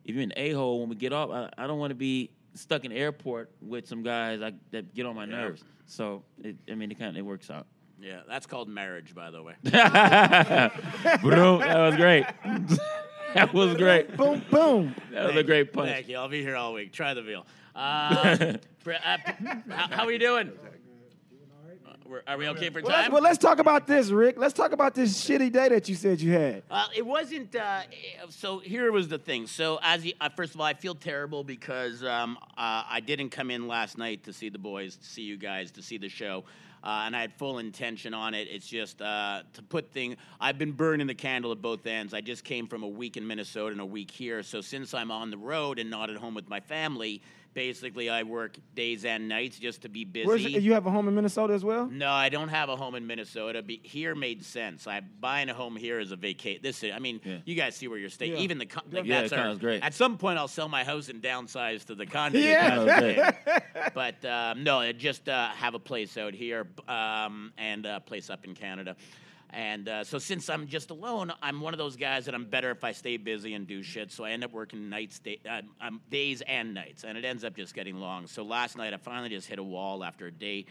[0.05, 2.31] if you're an a hole when we get off, I, I don't want to be
[2.55, 5.63] stuck in airport with some guys like, that get on my nerves.
[5.87, 7.67] So, it, I mean, it kind of it works out.
[8.01, 9.55] yeah, that's called marriage, by the way.
[11.23, 12.25] Bro, that was great.
[13.35, 14.17] that was great.
[14.17, 14.95] boom, boom.
[15.13, 15.91] That was a great punch.
[15.91, 16.17] Thank you.
[16.17, 16.93] I'll be here all week.
[16.93, 17.47] Try the veal.
[17.77, 18.53] Uh,
[18.85, 19.17] Br- uh,
[19.69, 20.53] how, how are you doing?
[22.15, 23.13] We're, are we okay for Well, let's, time?
[23.13, 24.37] well, let's talk about this, Rick.
[24.39, 26.63] Let's talk about this shitty day that you said you had.
[26.71, 27.57] Uh, it wasn't.
[27.57, 27.81] Uh,
[28.29, 29.49] so here was the thing.
[29.49, 33.31] So as you, uh, first of all, I feel terrible because um, uh, I didn't
[33.31, 36.09] come in last night to see the boys, to see you guys, to see the
[36.09, 36.45] show.
[36.85, 38.47] Uh, and I had full intention on it.
[38.49, 40.17] It's just uh, to put thing.
[40.41, 42.15] I've been burning the candle at both ends.
[42.15, 44.45] I just came from a week in Minnesota and a week here.
[44.45, 47.23] So since I'm on the road and not at home with my family,
[47.55, 50.27] basically I work days and nights just to be busy.
[50.27, 51.87] Where's, you have a home in Minnesota as well?
[51.87, 53.63] No, I don't have a home in Minnesota.
[53.63, 54.87] Be, here made sense.
[54.87, 56.63] I buying a home here is a vacate.
[56.63, 57.39] This, is, I mean, Yeah.
[57.45, 58.33] you guys see where you're staying.
[58.33, 58.39] Yeah.
[58.41, 59.83] Even the, con- like, Yeah, that's our- condo's great.
[59.83, 62.39] At some point, I'll sell my house and downsize to the condo.
[62.39, 63.31] Yeah.
[63.95, 68.31] But um, no, I just uh, have a place out here um, and a place
[68.31, 68.97] up in Canada.
[69.55, 72.71] And uh, so since I'm just alone, I'm one of those guys that I'm better
[72.73, 74.11] if I stay busy and do shit.
[74.11, 77.45] So I end up working nights, day, uh, um, days and nights, and it ends
[77.45, 78.27] up just getting long.
[78.27, 80.67] So last night I finally just hit a wall after a day,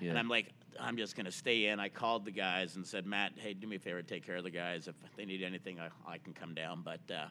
[0.00, 0.10] Yeah.
[0.10, 1.80] and I'm like, I'm just gonna stay in.
[1.80, 4.44] I called the guys and said, Matt, hey, do me a favor, take care of
[4.44, 4.86] the guys.
[4.86, 6.82] If they need anything, I, I can come down.
[6.84, 7.26] But uh,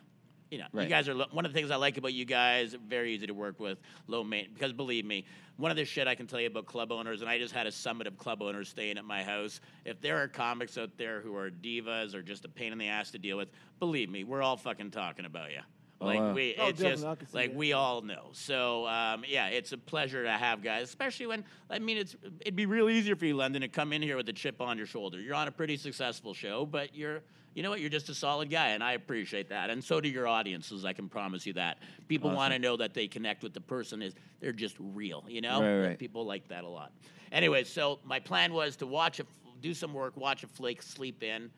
[0.50, 2.74] you know, you guys are lo- one of the things I like about you guys.
[2.88, 3.78] Very easy to work with,
[4.08, 4.58] low maintenance.
[4.58, 5.26] Because believe me,
[5.58, 7.68] one of the shit I can tell you about club owners, and I just had
[7.68, 9.60] a summit of club owners staying at my house.
[9.86, 12.88] If there are comics out there who are divas or just a pain in the
[12.88, 15.60] ass to deal with, believe me, we're all fucking talking about you.
[16.00, 16.34] Like wow.
[16.34, 17.58] we, Oh, it's just I can see like that.
[17.58, 18.28] we all know.
[18.32, 22.56] So um, yeah, it's a pleasure to have guys, especially when I mean it's it'd
[22.56, 24.86] be real easier for you, London, to come in here with a chip on your
[24.86, 25.20] shoulder.
[25.20, 27.24] You're on a pretty successful show, but you're
[27.58, 27.80] you know what?
[27.82, 29.72] You're just a solid guy, and I appreciate that.
[29.72, 30.86] And so do your audiences.
[30.86, 31.80] I can promise you that.
[32.08, 34.04] People want to know that they connect with the person.
[34.04, 35.64] Is they're just real, you know?
[35.64, 35.98] Right, right.
[35.98, 36.92] People like that a lot.
[37.32, 39.26] Anyway, so my plan was to watch a,
[39.60, 41.50] do some work, watch a flake, sleep in.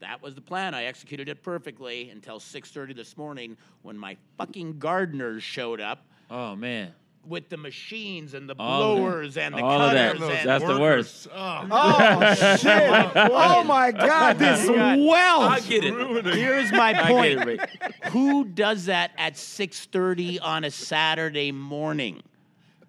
[0.00, 0.74] That was the plan.
[0.74, 6.56] I executed it perfectly until 6:30 this morning when my fucking gardeners showed up Oh
[6.56, 6.94] man.
[7.28, 9.02] With the machines and the All of that.
[9.02, 10.16] blowers and the All of that.
[10.16, 10.38] cutters.
[10.38, 11.28] and That's the worst.
[11.34, 12.90] Oh, Oh shit!
[13.16, 14.38] oh my God!
[14.38, 14.98] This God.
[14.98, 15.50] wealth.
[15.52, 16.24] I get it.
[16.34, 17.32] Here's my I get point.
[17.40, 17.70] it, Rick.
[18.12, 22.22] Who does that at 6:30 on a Saturday morning?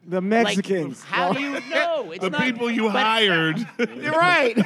[0.07, 1.03] The Like, Mexicans.
[1.03, 2.11] how do you know?
[2.13, 3.59] It's the not- people you but hired.
[3.95, 4.57] You're right.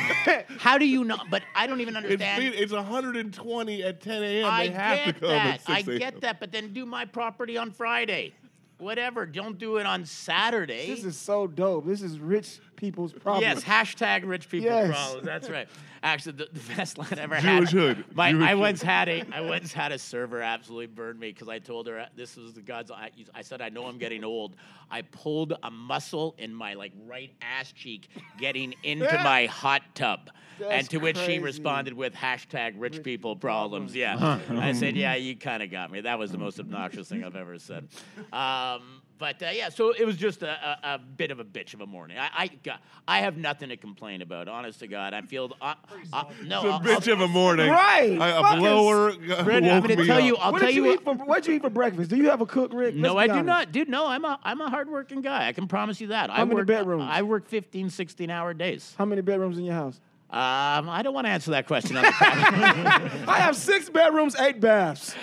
[0.59, 1.17] How do you know?
[1.29, 2.53] But I don't even it's, understand.
[2.55, 4.45] it's 120 at 10 a.m.
[4.45, 5.45] I they have get to come that.
[5.55, 5.99] at 6 I a.m.
[5.99, 6.39] get that.
[6.39, 8.33] But then do my property on Friday.
[8.79, 9.25] Whatever.
[9.25, 10.87] Don't do it on Saturday.
[10.87, 11.85] this is so dope.
[11.85, 13.41] This is rich people's problem.
[13.43, 14.91] Yes, hashtag rich people's Yes.
[14.91, 15.25] problems.
[15.25, 15.67] That's right.
[16.03, 17.79] Actually, the, the best line I ever Jewish had.
[17.79, 18.05] hood.
[18.13, 18.59] My, Jewish I hood.
[18.59, 22.07] once had a I once had a server absolutely burn me because I told her
[22.17, 22.91] this was the God's.
[22.91, 24.57] I, I said I know I'm getting old.
[24.91, 30.29] I pulled a muscle in my like right ass cheek getting into my hot tub.
[30.69, 33.93] And to which she responded with hashtag rich, Rich people problems.
[33.93, 33.95] problems.
[33.95, 34.39] Yeah.
[34.63, 36.01] I said, yeah, you kind of got me.
[36.01, 37.87] That was the most obnoxious thing I've ever said.
[38.31, 40.49] Um, but uh, yeah, so it was just a,
[40.83, 42.17] a, a bit of a bitch of a morning.
[42.17, 44.47] I I, got, I have nothing to complain about.
[44.49, 45.75] Honest to God, I feel uh,
[46.11, 46.57] uh, no.
[46.57, 47.69] It's a I'll- bitch I'll- of a morning.
[47.69, 48.19] Right.
[48.19, 50.23] I, a blower uh, Brandon, I'm gonna tell up.
[50.25, 50.35] you.
[50.37, 50.83] I'll what tell did you.
[50.83, 51.25] you what- eat for?
[51.25, 52.09] What'd you eat for breakfast?
[52.09, 52.95] Do you have a cook, Rick?
[52.95, 53.45] no, Let's I be do honest.
[53.67, 53.87] not, dude.
[53.89, 55.47] No, I'm a I'm a hardworking guy.
[55.47, 56.29] I can promise you that.
[56.29, 57.05] I How many work, bedrooms?
[57.07, 58.93] I work 15, 16 hour days.
[58.97, 60.01] How many bedrooms in your house?
[60.33, 62.13] Um, I don't want to answer that question on the.
[63.27, 65.13] I have six bedrooms, eight baths.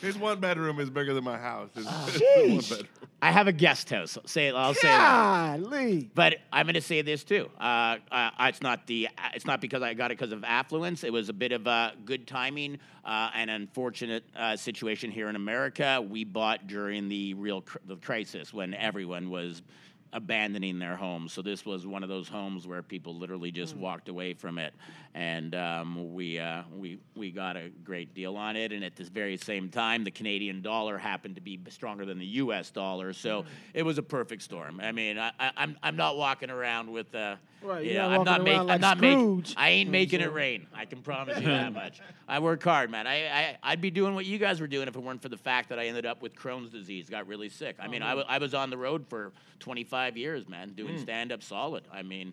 [0.00, 1.68] His one bedroom is bigger than my house.
[1.76, 2.88] It's, it's one
[3.20, 4.16] I have a guest house.
[4.24, 5.60] Say I'll say that.
[5.60, 6.08] Golly.
[6.14, 7.50] But I'm going to say this too.
[7.60, 9.10] Uh, uh, it's not the.
[9.34, 11.04] It's not because I got it because of affluence.
[11.04, 15.36] It was a bit of uh, good timing, uh, an unfortunate uh, situation here in
[15.36, 16.00] America.
[16.00, 19.62] We bought during the real cr- the crisis when everyone was
[20.12, 21.32] abandoning their homes.
[21.32, 24.74] So this was one of those homes where people literally just walked away from it,
[25.14, 28.72] and um, we uh, we we got a great deal on it.
[28.72, 32.26] And at this very same time, the Canadian dollar happened to be stronger than the
[32.26, 32.70] U.S.
[32.70, 33.44] dollar, so
[33.74, 34.80] it was a perfect storm.
[34.80, 37.14] I mean, I, I, I'm I'm not walking around with.
[37.14, 38.70] Uh, Right, you you're know, not I'm not making.
[38.70, 39.44] I'm not making.
[39.56, 40.66] I ain't making it rain.
[40.72, 42.00] I can promise you that much.
[42.28, 43.06] I work hard, man.
[43.06, 45.36] I, I I'd be doing what you guys were doing if it weren't for the
[45.36, 47.10] fact that I ended up with Crohn's disease.
[47.10, 47.76] Got really sick.
[47.80, 50.96] I mean, I oh, wa- I was on the road for 25 years, man, doing
[50.96, 51.00] mm.
[51.00, 51.84] stand up solid.
[51.92, 52.32] I mean,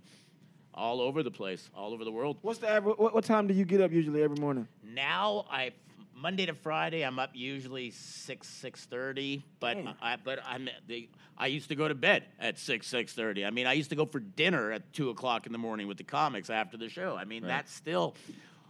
[0.75, 2.37] all over the place, all over the world.
[2.41, 2.97] What's the average?
[2.97, 4.67] What, what time do you get up usually every morning?
[4.83, 5.71] Now I
[6.15, 11.47] Monday to Friday I'm up usually six six thirty, but I but I'm the I
[11.47, 13.45] used to go to bed at six six thirty.
[13.45, 15.97] I mean I used to go for dinner at two o'clock in the morning with
[15.97, 17.17] the comics after the show.
[17.17, 18.15] I mean that's still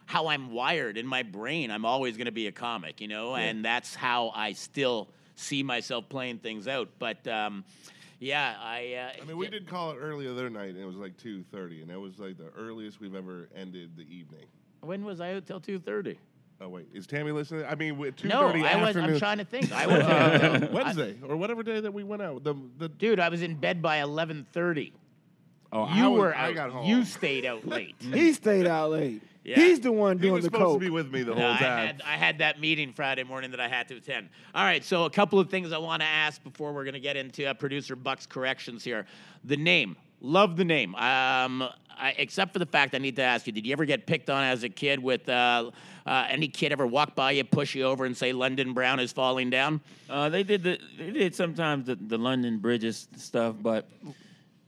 [0.06, 1.72] how I'm wired in my brain.
[1.72, 5.64] I'm always going to be a comic, you know, and that's how I still see
[5.64, 6.90] myself playing things out.
[7.00, 7.64] But um,
[8.20, 8.94] yeah, I.
[8.94, 11.18] Uh, I mean, we did call it early the other night, and it was like
[11.18, 14.46] 2.30, and that was like the earliest we've ever ended the evening.
[14.82, 16.20] When was I out till two thirty?
[16.62, 16.88] Oh, wait.
[16.94, 17.66] Is Tammy listening?
[17.68, 18.96] I mean, with 2.30 No, I was.
[18.96, 19.72] I'm trying to think.
[19.74, 19.98] I was.
[20.02, 22.44] uh, Wednesday, or whatever day that we went out.
[22.44, 24.94] The, the, Dude, I was in bed by eleven thirty.
[25.74, 26.56] Oh, I you was- were I out.
[26.56, 26.86] got home.
[26.86, 27.96] You stayed out late.
[28.02, 29.22] He stayed out late.
[29.44, 29.58] Yeah.
[29.58, 30.22] He's the one doing the coke.
[30.22, 30.80] He doing was the supposed coke.
[30.82, 31.88] to be with me the No, whole I time.
[31.88, 34.30] had, I had that meeting Friday morning that I had to attend.
[34.56, 37.00] All right, so a couple of things I want to ask before we're going to
[37.00, 39.06] get into uh, producer Buck's corrections here.
[39.44, 40.96] The name, love the name.
[40.96, 41.64] Um,
[41.98, 44.30] I, except for the fact I need to ask you, did you ever get picked
[44.30, 45.72] on as a kid with uh,
[46.06, 49.12] uh, any kid ever walk by you, push you over, and say London Brown is
[49.12, 49.82] falling down?
[50.10, 53.90] Uh, they did the they did sometimes the, the London Bridges stuff, but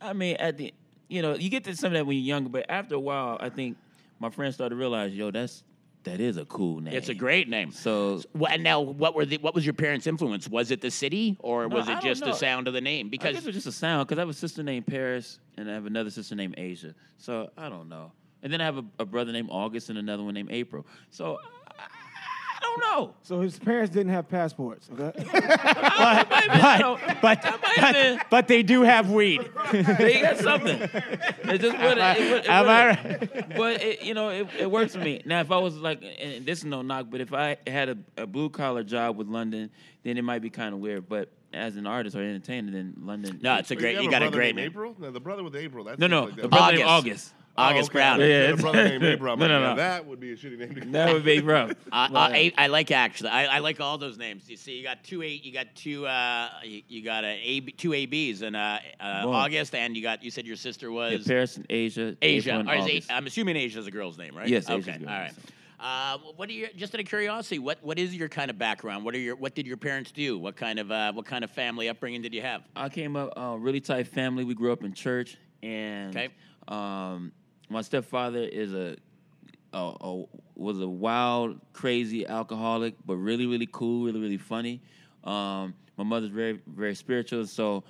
[0.02, 0.74] I mean at the
[1.08, 3.38] you know you get to some of that when you're younger, but after a while,
[3.40, 3.78] I think
[4.20, 5.64] my friends started to realize, yo, that's
[6.04, 6.94] that is a cool name.
[6.94, 7.72] It's a great name.
[7.72, 10.48] So What, now, what were the, what was your parents' influence?
[10.48, 13.08] Was it the city, or No, was it just the sound of the name?
[13.08, 15.40] I Because guess it was just a sound because I have a sister named Paris
[15.58, 16.94] and I have another sister named Asia.
[17.18, 18.12] So I don't know.
[18.44, 20.86] And then I have a, a brother named August and another one named April.
[21.10, 21.40] So
[22.80, 23.14] don't know.
[23.24, 24.90] So his parents didn't have passports.
[24.98, 25.12] Okay.
[25.32, 29.50] but, but, but, but, but they do have weed.
[29.72, 30.82] they got something.
[30.82, 34.72] It just what it, it, it, Am I what- But it, you know, it, it
[34.72, 35.22] works for me.
[35.26, 37.98] Now, if I was like, and this is no knock, but if I had a,
[38.18, 39.70] a blue collar job with London,
[40.04, 41.08] then it might be kind of weird.
[41.10, 43.40] But as an artist or entertainer, then London.
[43.42, 43.96] No, it's a great.
[43.96, 44.66] have You got a brother great named name.
[44.68, 44.96] April?
[45.00, 45.86] No, the brother with April.
[45.86, 46.48] That no, seems no, like the that.
[46.50, 47.34] brother named August.
[47.58, 47.76] August.
[47.76, 47.94] August okay.
[47.98, 48.20] Brown.
[48.20, 49.34] Yeah, Yeah, the brother named April.
[49.34, 49.76] I'm No, no, no.
[49.76, 50.92] That would be a shitty name to go.
[50.92, 51.72] That would be rough.
[51.92, 53.30] Uh, uh, I, I like actually.
[53.32, 54.50] I, I like all those names.
[54.50, 55.44] You see, you got two eight.
[55.44, 56.06] You got two.
[56.06, 59.34] Uh, you, you got a A two ABs and uh, uh, Boom.
[59.36, 60.24] August, and you got.
[60.24, 62.16] You said your sister Yeah, was Paris and Asia.
[62.22, 62.50] Asia.
[62.52, 63.10] April and Or is August.
[63.10, 64.48] A- I'm assuming Asia's a girl's name, right?
[64.48, 64.96] Yes, Asia's Okay.
[64.96, 65.32] a girl's All right.
[65.32, 65.46] name.
[65.80, 67.60] Uh, what are your just out of curiosity?
[67.60, 69.06] What what is your kind of background?
[69.06, 70.38] What are your what did your parents do?
[70.40, 72.64] What kind of uh, what kind of family upbringing did you have?
[72.76, 74.44] I came up uh, really tight family.
[74.44, 76.30] We grew up in church, and Okay.
[76.68, 77.32] um,
[77.70, 78.96] my stepfather is a,
[79.74, 80.24] a, a
[80.56, 84.82] was a wild, crazy alcoholic, but really, really cool, really, really funny.
[85.24, 87.46] Um, my mother's very, very spiritual.
[87.46, 87.84] So,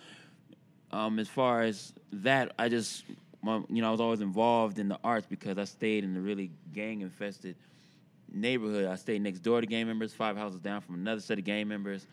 [0.92, 3.04] um, as far as that, I just,
[3.42, 6.20] my, you know, I was always involved in the arts because I stayed in a
[6.20, 7.56] really gang infested
[8.32, 8.86] neighborhood.
[8.86, 11.68] I stayed next door to gang members, five houses down from another set of gang
[11.68, 12.06] members.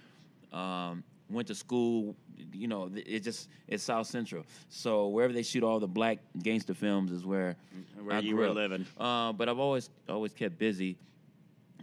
[0.53, 2.15] Um, went to school,
[2.53, 4.45] you know, it just it's South Central.
[4.69, 7.57] So wherever they shoot all the black gangster films is where
[8.03, 8.55] Where I you were up.
[8.55, 8.87] living.
[8.99, 10.97] Uh, but I've always always kept busy.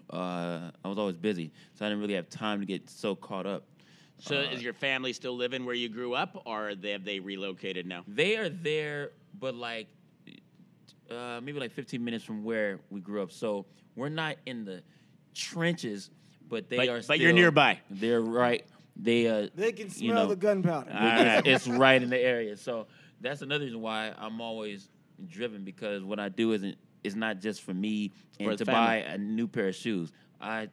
[0.09, 3.45] Uh, I was always busy, so I didn't really have time to get so caught
[3.45, 3.63] up.
[4.19, 7.03] So Uh, is your family still living where you grew up, or have they, have
[7.05, 8.03] they relocated now?
[8.07, 9.87] They are there, but like
[11.09, 13.31] uh, maybe like 15 minutes from where we grew up.
[13.31, 13.65] So
[13.95, 14.81] we're not in the
[15.33, 16.09] trenches,
[16.47, 17.01] but they But- are.
[17.07, 17.79] but you're nearby.
[17.89, 18.65] They're right.
[18.95, 20.91] They uh, They can you smell know, the gunpowder.
[20.91, 21.45] All right.
[21.45, 22.55] it's right in the area.
[22.57, 22.87] So
[23.19, 24.89] that's another reason why I'm always
[25.27, 28.79] driven because what I do isn't is not just for me and the to family.
[28.79, 30.11] buy a new pair of shoes.
[30.39, 30.69] I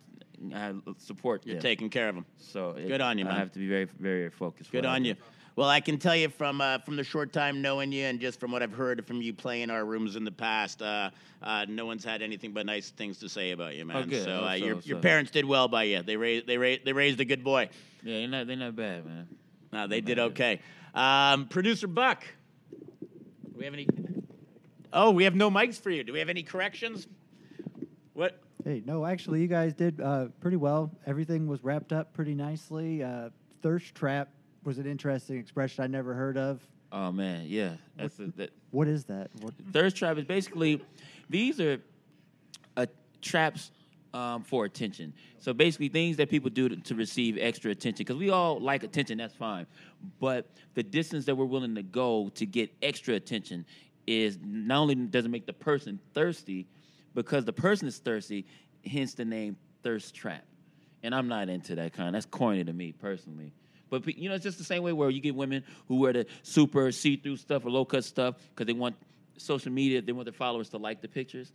[0.54, 1.62] I support You're them.
[1.62, 2.26] taking care of them.
[2.36, 4.70] so it- Good on you, I have to be very very focused.
[4.70, 5.08] Good what I on do.
[5.10, 5.16] you.
[5.58, 8.38] Well, I can tell you from uh, from the short time knowing you, and just
[8.38, 11.10] from what I've heard from you playing our rooms in the past, uh,
[11.42, 13.96] uh, no one's had anything but nice things to say about you, man.
[13.96, 14.22] Oh, good.
[14.22, 16.00] So, Oh, uh, so- your your parents did well by you.
[16.00, 17.70] They raised they raised they raised a good boy.
[18.04, 19.26] Yeah, they're not they're not bad, man.
[19.72, 20.60] No, they did okay.
[20.94, 22.22] Um, Producer Buck,
[23.56, 23.88] we have any?
[24.92, 26.04] Oh, we have no mics for you.
[26.04, 27.08] Do we have any corrections?
[28.12, 28.40] What?
[28.62, 30.92] Hey, no, actually, you guys did uh, pretty well.
[31.04, 33.02] Everything was wrapped up pretty nicely.
[33.02, 33.30] Uh,
[33.60, 34.28] thirst trap
[34.64, 36.60] was an interesting expression I never heard of.
[36.90, 37.72] Oh man, yeah.
[37.96, 39.30] That's a, that, What is that?
[39.40, 40.82] What, thirst trap is basically
[41.28, 41.80] these are
[42.76, 42.86] uh,
[43.20, 43.70] traps
[44.14, 45.12] um, for attention.
[45.38, 47.98] So basically, things that people do to, to receive extra attention.
[47.98, 49.66] Because we all like attention, that's fine.
[50.18, 53.66] But the distance that we're willing to go to get extra attention
[54.06, 56.66] is not only does it make the person thirsty,
[57.14, 58.46] because the person is thirsty,
[58.86, 60.44] hence the name thirst trap.
[61.02, 62.14] And I'm not into that kind.
[62.14, 63.52] That's corny to me personally.
[63.90, 66.26] But you know, it's just the same way where you get women who wear the
[66.42, 68.96] super see-through stuff or low-cut stuff because they want
[69.36, 71.52] social media, they want their followers to like the pictures.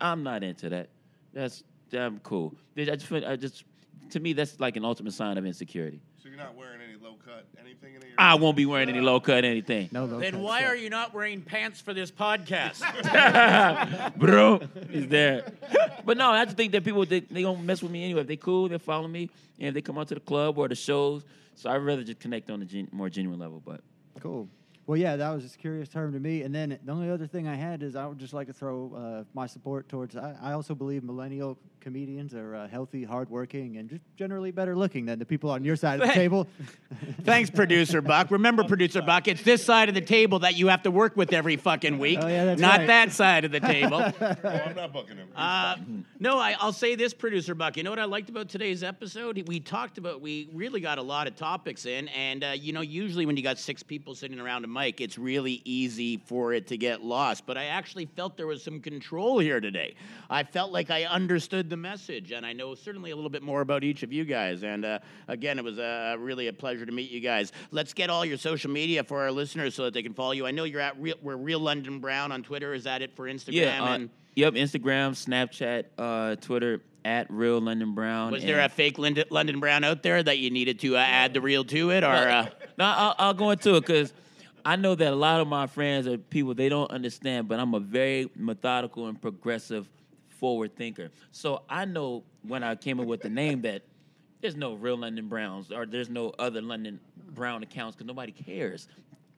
[0.00, 0.88] I'm not into that.
[1.32, 2.54] That's damn cool.
[2.76, 3.64] I just, feel- I just,
[4.10, 6.00] to me, that's like an ultimate sign of insecurity.
[6.22, 8.10] So you're not wearing any low cut, anything in here?
[8.18, 9.88] I won't be wearing any low-cut anything.
[9.90, 10.20] no, no.
[10.20, 12.80] Then why are you not wearing pants for this podcast?
[14.18, 14.60] bro,
[14.90, 15.50] is there.
[16.04, 18.20] But no, I just think that people they, they don't mess with me anyway.
[18.22, 20.68] If they cool, they follow me, and if they come out to the club or
[20.68, 21.24] the shows,
[21.60, 23.62] so I'd rather just connect on a gen, more genuine level.
[23.64, 23.82] But
[24.20, 24.48] Cool.
[24.90, 26.42] Well, yeah, that was just a curious term to me.
[26.42, 28.92] And then the only other thing I had is I would just like to throw
[28.92, 30.16] uh, my support towards.
[30.16, 35.06] I, I also believe millennial comedians are uh, healthy, hardworking, and just generally better looking
[35.06, 36.46] than the people on your side of the table.
[37.22, 38.30] Thanks, Producer Buck.
[38.30, 41.32] Remember, Producer Buck, it's this side of the table that you have to work with
[41.32, 42.86] every fucking week, Oh, yeah, not right.
[42.86, 44.00] that side of the table.
[44.20, 45.28] Oh, I'm not booking him.
[45.34, 45.76] Uh,
[46.18, 47.76] no, I, I'll say this, producer Buck.
[47.76, 49.42] You know what I liked about today's episode?
[49.46, 52.80] We talked about, we really got a lot of topics in, and uh, you know,
[52.80, 56.68] usually when you got six people sitting around a mic, it's really easy for it
[56.68, 57.44] to get lost.
[57.46, 59.94] But I actually felt there was some control here today.
[60.28, 63.60] I felt like I understood the message, and I know certainly a little bit more
[63.60, 64.62] about each of you guys.
[64.62, 67.52] And uh, again, it was uh, really a pleasure to meet you guys.
[67.70, 70.46] Let's get all your social media for our listeners so that they can follow you.
[70.46, 72.72] I know you're at real, we're Real London Brown on Twitter.
[72.72, 73.54] Is that it for Instagram?
[73.54, 73.82] Yeah.
[73.82, 74.54] Uh, and yep.
[74.54, 78.30] Instagram, Snapchat, uh, Twitter at Real London Brown.
[78.30, 81.32] was there a fake London, London Brown out there that you needed to uh, add
[81.32, 82.08] the real to it, or?
[82.08, 82.46] Uh,
[82.78, 84.12] No, I'll, I'll go into it because
[84.64, 87.74] I know that a lot of my friends are people they don't understand, but I'm
[87.74, 89.88] a very methodical and progressive
[90.28, 91.10] forward thinker.
[91.32, 93.82] So I know when I came up with the name that
[94.40, 96.98] there's no real London Browns or there's no other London
[97.34, 98.88] Brown accounts because nobody cares.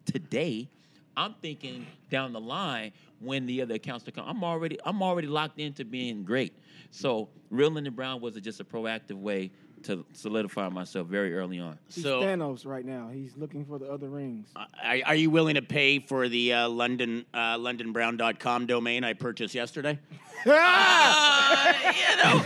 [0.04, 0.68] Today,
[1.16, 4.24] I'm thinking down the line when the other accounts to come.
[4.26, 6.54] I'm already I'm already locked into being great.
[6.90, 9.50] So real London Brown was just a proactive way
[9.84, 11.78] to solidify myself very early on.
[11.92, 13.08] He's So- Thanos right now.
[13.12, 14.48] He's looking for the other rings.
[14.56, 14.66] Are,
[15.06, 19.98] are you willing to pay for the uh, London uh, LondonBrown.com domain I purchased yesterday?
[20.44, 22.42] Uh, you know,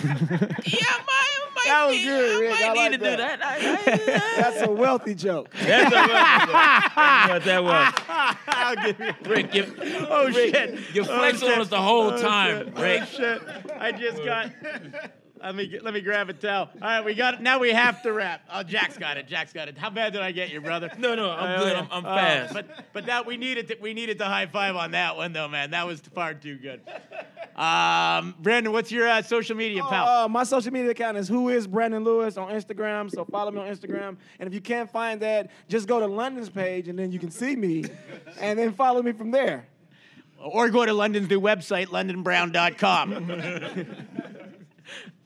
[0.67, 2.53] yeah, my, That was good, Rick.
[2.53, 3.39] I I might like need to do that.
[3.39, 3.43] that.
[3.43, 5.49] I- I- That's a wealthy joke.
[5.55, 5.85] That's
[7.31, 7.95] what that was.
[8.49, 9.15] I'll give you.
[9.31, 9.75] Rick, you,
[10.11, 10.81] Oh Rick, shit!
[10.95, 13.03] you flex on us the whole time, Rick.
[13.03, 13.43] Oh shit!
[13.79, 14.51] I just got.
[15.43, 16.71] Let me let me grab a towel.
[16.75, 17.41] All right, we got it.
[17.41, 18.41] Now we have to wrap.
[18.53, 19.29] Oh, Jack's got it.
[19.29, 19.77] Jack's got it.
[19.79, 20.91] How bad did I get you, brother?
[20.99, 21.77] No, no, I'm Oh, good.
[21.77, 22.55] I'm, I'm Oh, fast.
[22.55, 25.47] but but that we needed to, we needed the high five on that one though,
[25.49, 25.71] man.
[25.73, 26.81] That was far too good.
[27.55, 30.25] Um, Brandon, what's your uh, social media, pal?
[30.25, 33.11] Uh, my social media account is who is Brandon Lewis on Instagram.
[33.11, 34.17] So follow me on Instagram.
[34.41, 37.31] And if you can't find that, just go to London's page and then you can
[37.31, 37.85] see me,
[38.41, 39.67] and then follow me from there.
[40.39, 43.13] or go to London's new website, londonbrown.com.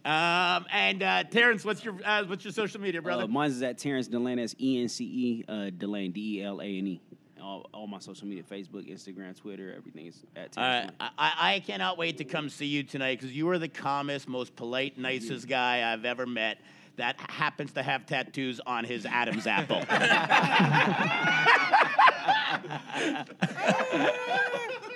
[0.05, 3.25] um, and uh, Terrence, what's your uh, what's your social media, brother?
[3.25, 4.37] Uh, mine's is at Terrence Delane.
[4.37, 7.01] That's E N C E uh, Delane D E L A N E.
[7.43, 10.93] All, all my social media: Facebook, Instagram, Twitter, everything is at Terrence.
[10.99, 11.13] Delane.
[11.19, 14.57] I, I cannot wait to come see you tonight because you are the calmest, most
[14.57, 16.59] polite, nicest guy I've ever met
[16.97, 19.83] that happens to have tattoos on his Adam's apple.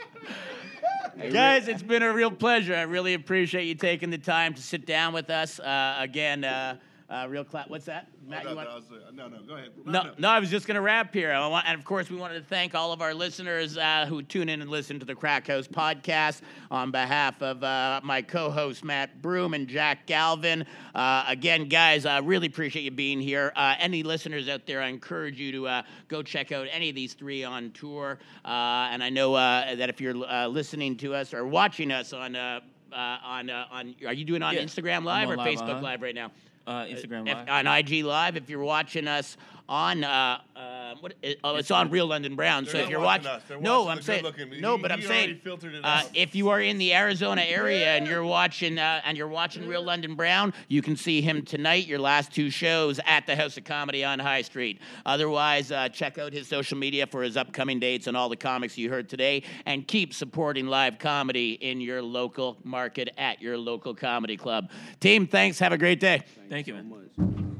[1.17, 2.75] Guys, it's been a real pleasure.
[2.75, 5.61] I really appreciate you taking the time to sit down with us.
[5.61, 6.77] Uh, again, uh,
[7.15, 7.71] uh, real clap.
[7.71, 8.09] What's that?
[8.27, 8.69] Matt, you want-
[9.15, 9.71] no, no, no, go ahead.
[9.85, 11.31] no, no, I was just going to wrap here.
[11.31, 14.23] I want, and of course, we wanted to thank all of our listeners uh, who
[14.23, 16.41] tune in and listen to the Crack House podcast
[16.71, 20.67] on behalf of uh, my co-host Matt Broom and Jack Galvin.
[20.95, 23.53] Uh, again, guys, I really appreciate you being here.
[23.55, 26.97] Uh, any listeners out there, I encourage you to uh, go check out any of
[26.97, 28.19] these three on tour.
[28.45, 32.12] Uh, and I know uh, that if you're uh, listening to us or watching us
[32.12, 32.61] on, uh,
[32.93, 35.55] uh, on, uh, on, are you doing on Yeah, Instagram I'm Live on or live,
[35.55, 35.81] Facebook uh-huh.
[35.81, 36.31] Live right now?
[36.67, 37.49] Uh, Instagram If- Live.
[37.49, 38.37] on IG Live.
[38.37, 39.37] If you're watching us
[39.69, 42.67] on, uh, uh, what, it, oh, it's on Real London Brown.
[42.67, 43.49] so They're if not you're watching watching, us.
[43.49, 46.11] They're no, I'm saying, good-looking- no, he- but I'm he saying, filtered it uh, out.
[46.15, 49.83] if you are in the Arizona area and you're watching, uh, and you're watching Real
[49.83, 51.87] London Brown, you can see him tonight.
[51.87, 54.81] Your last two shows at the House of Comedy on High Street.
[55.07, 58.77] Otherwise, uh, check out his social media for his upcoming dates and all the comics
[58.77, 63.95] you heard today, and keep supporting live comedy in your local market at your local
[63.95, 64.71] comedy club.
[65.01, 65.59] Team, thanks.
[65.59, 66.23] Have a great day.
[66.51, 66.89] Thank you, so man.
[66.91, 67.54] much.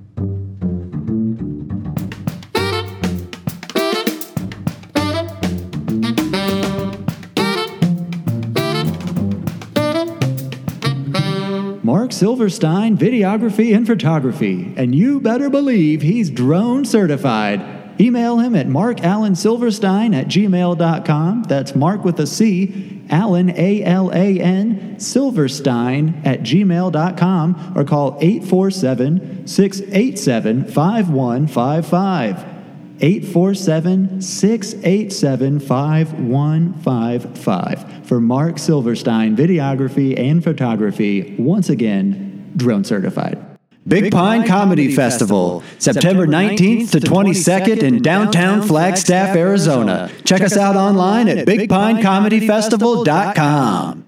[12.15, 17.85] Silverstein, videography and photography, and you better believe he's drone certified.
[18.01, 21.43] Email him at markallensilverstein at gmail.com.
[21.45, 28.19] That's Mark with a C, Allen, A L A N, Silverstein at gmail.com, or call
[28.21, 32.54] 847 687 5155.
[33.05, 41.37] 847 687 5155 for Mark Silverstein, videography and photography.
[41.39, 43.39] Once again, drone certified.
[43.87, 50.11] Big Pine Comedy Festival, September 19th to 22nd in downtown Flagstaff, Arizona.
[50.25, 54.04] Check us out online at bigpinecomedyfestival.com.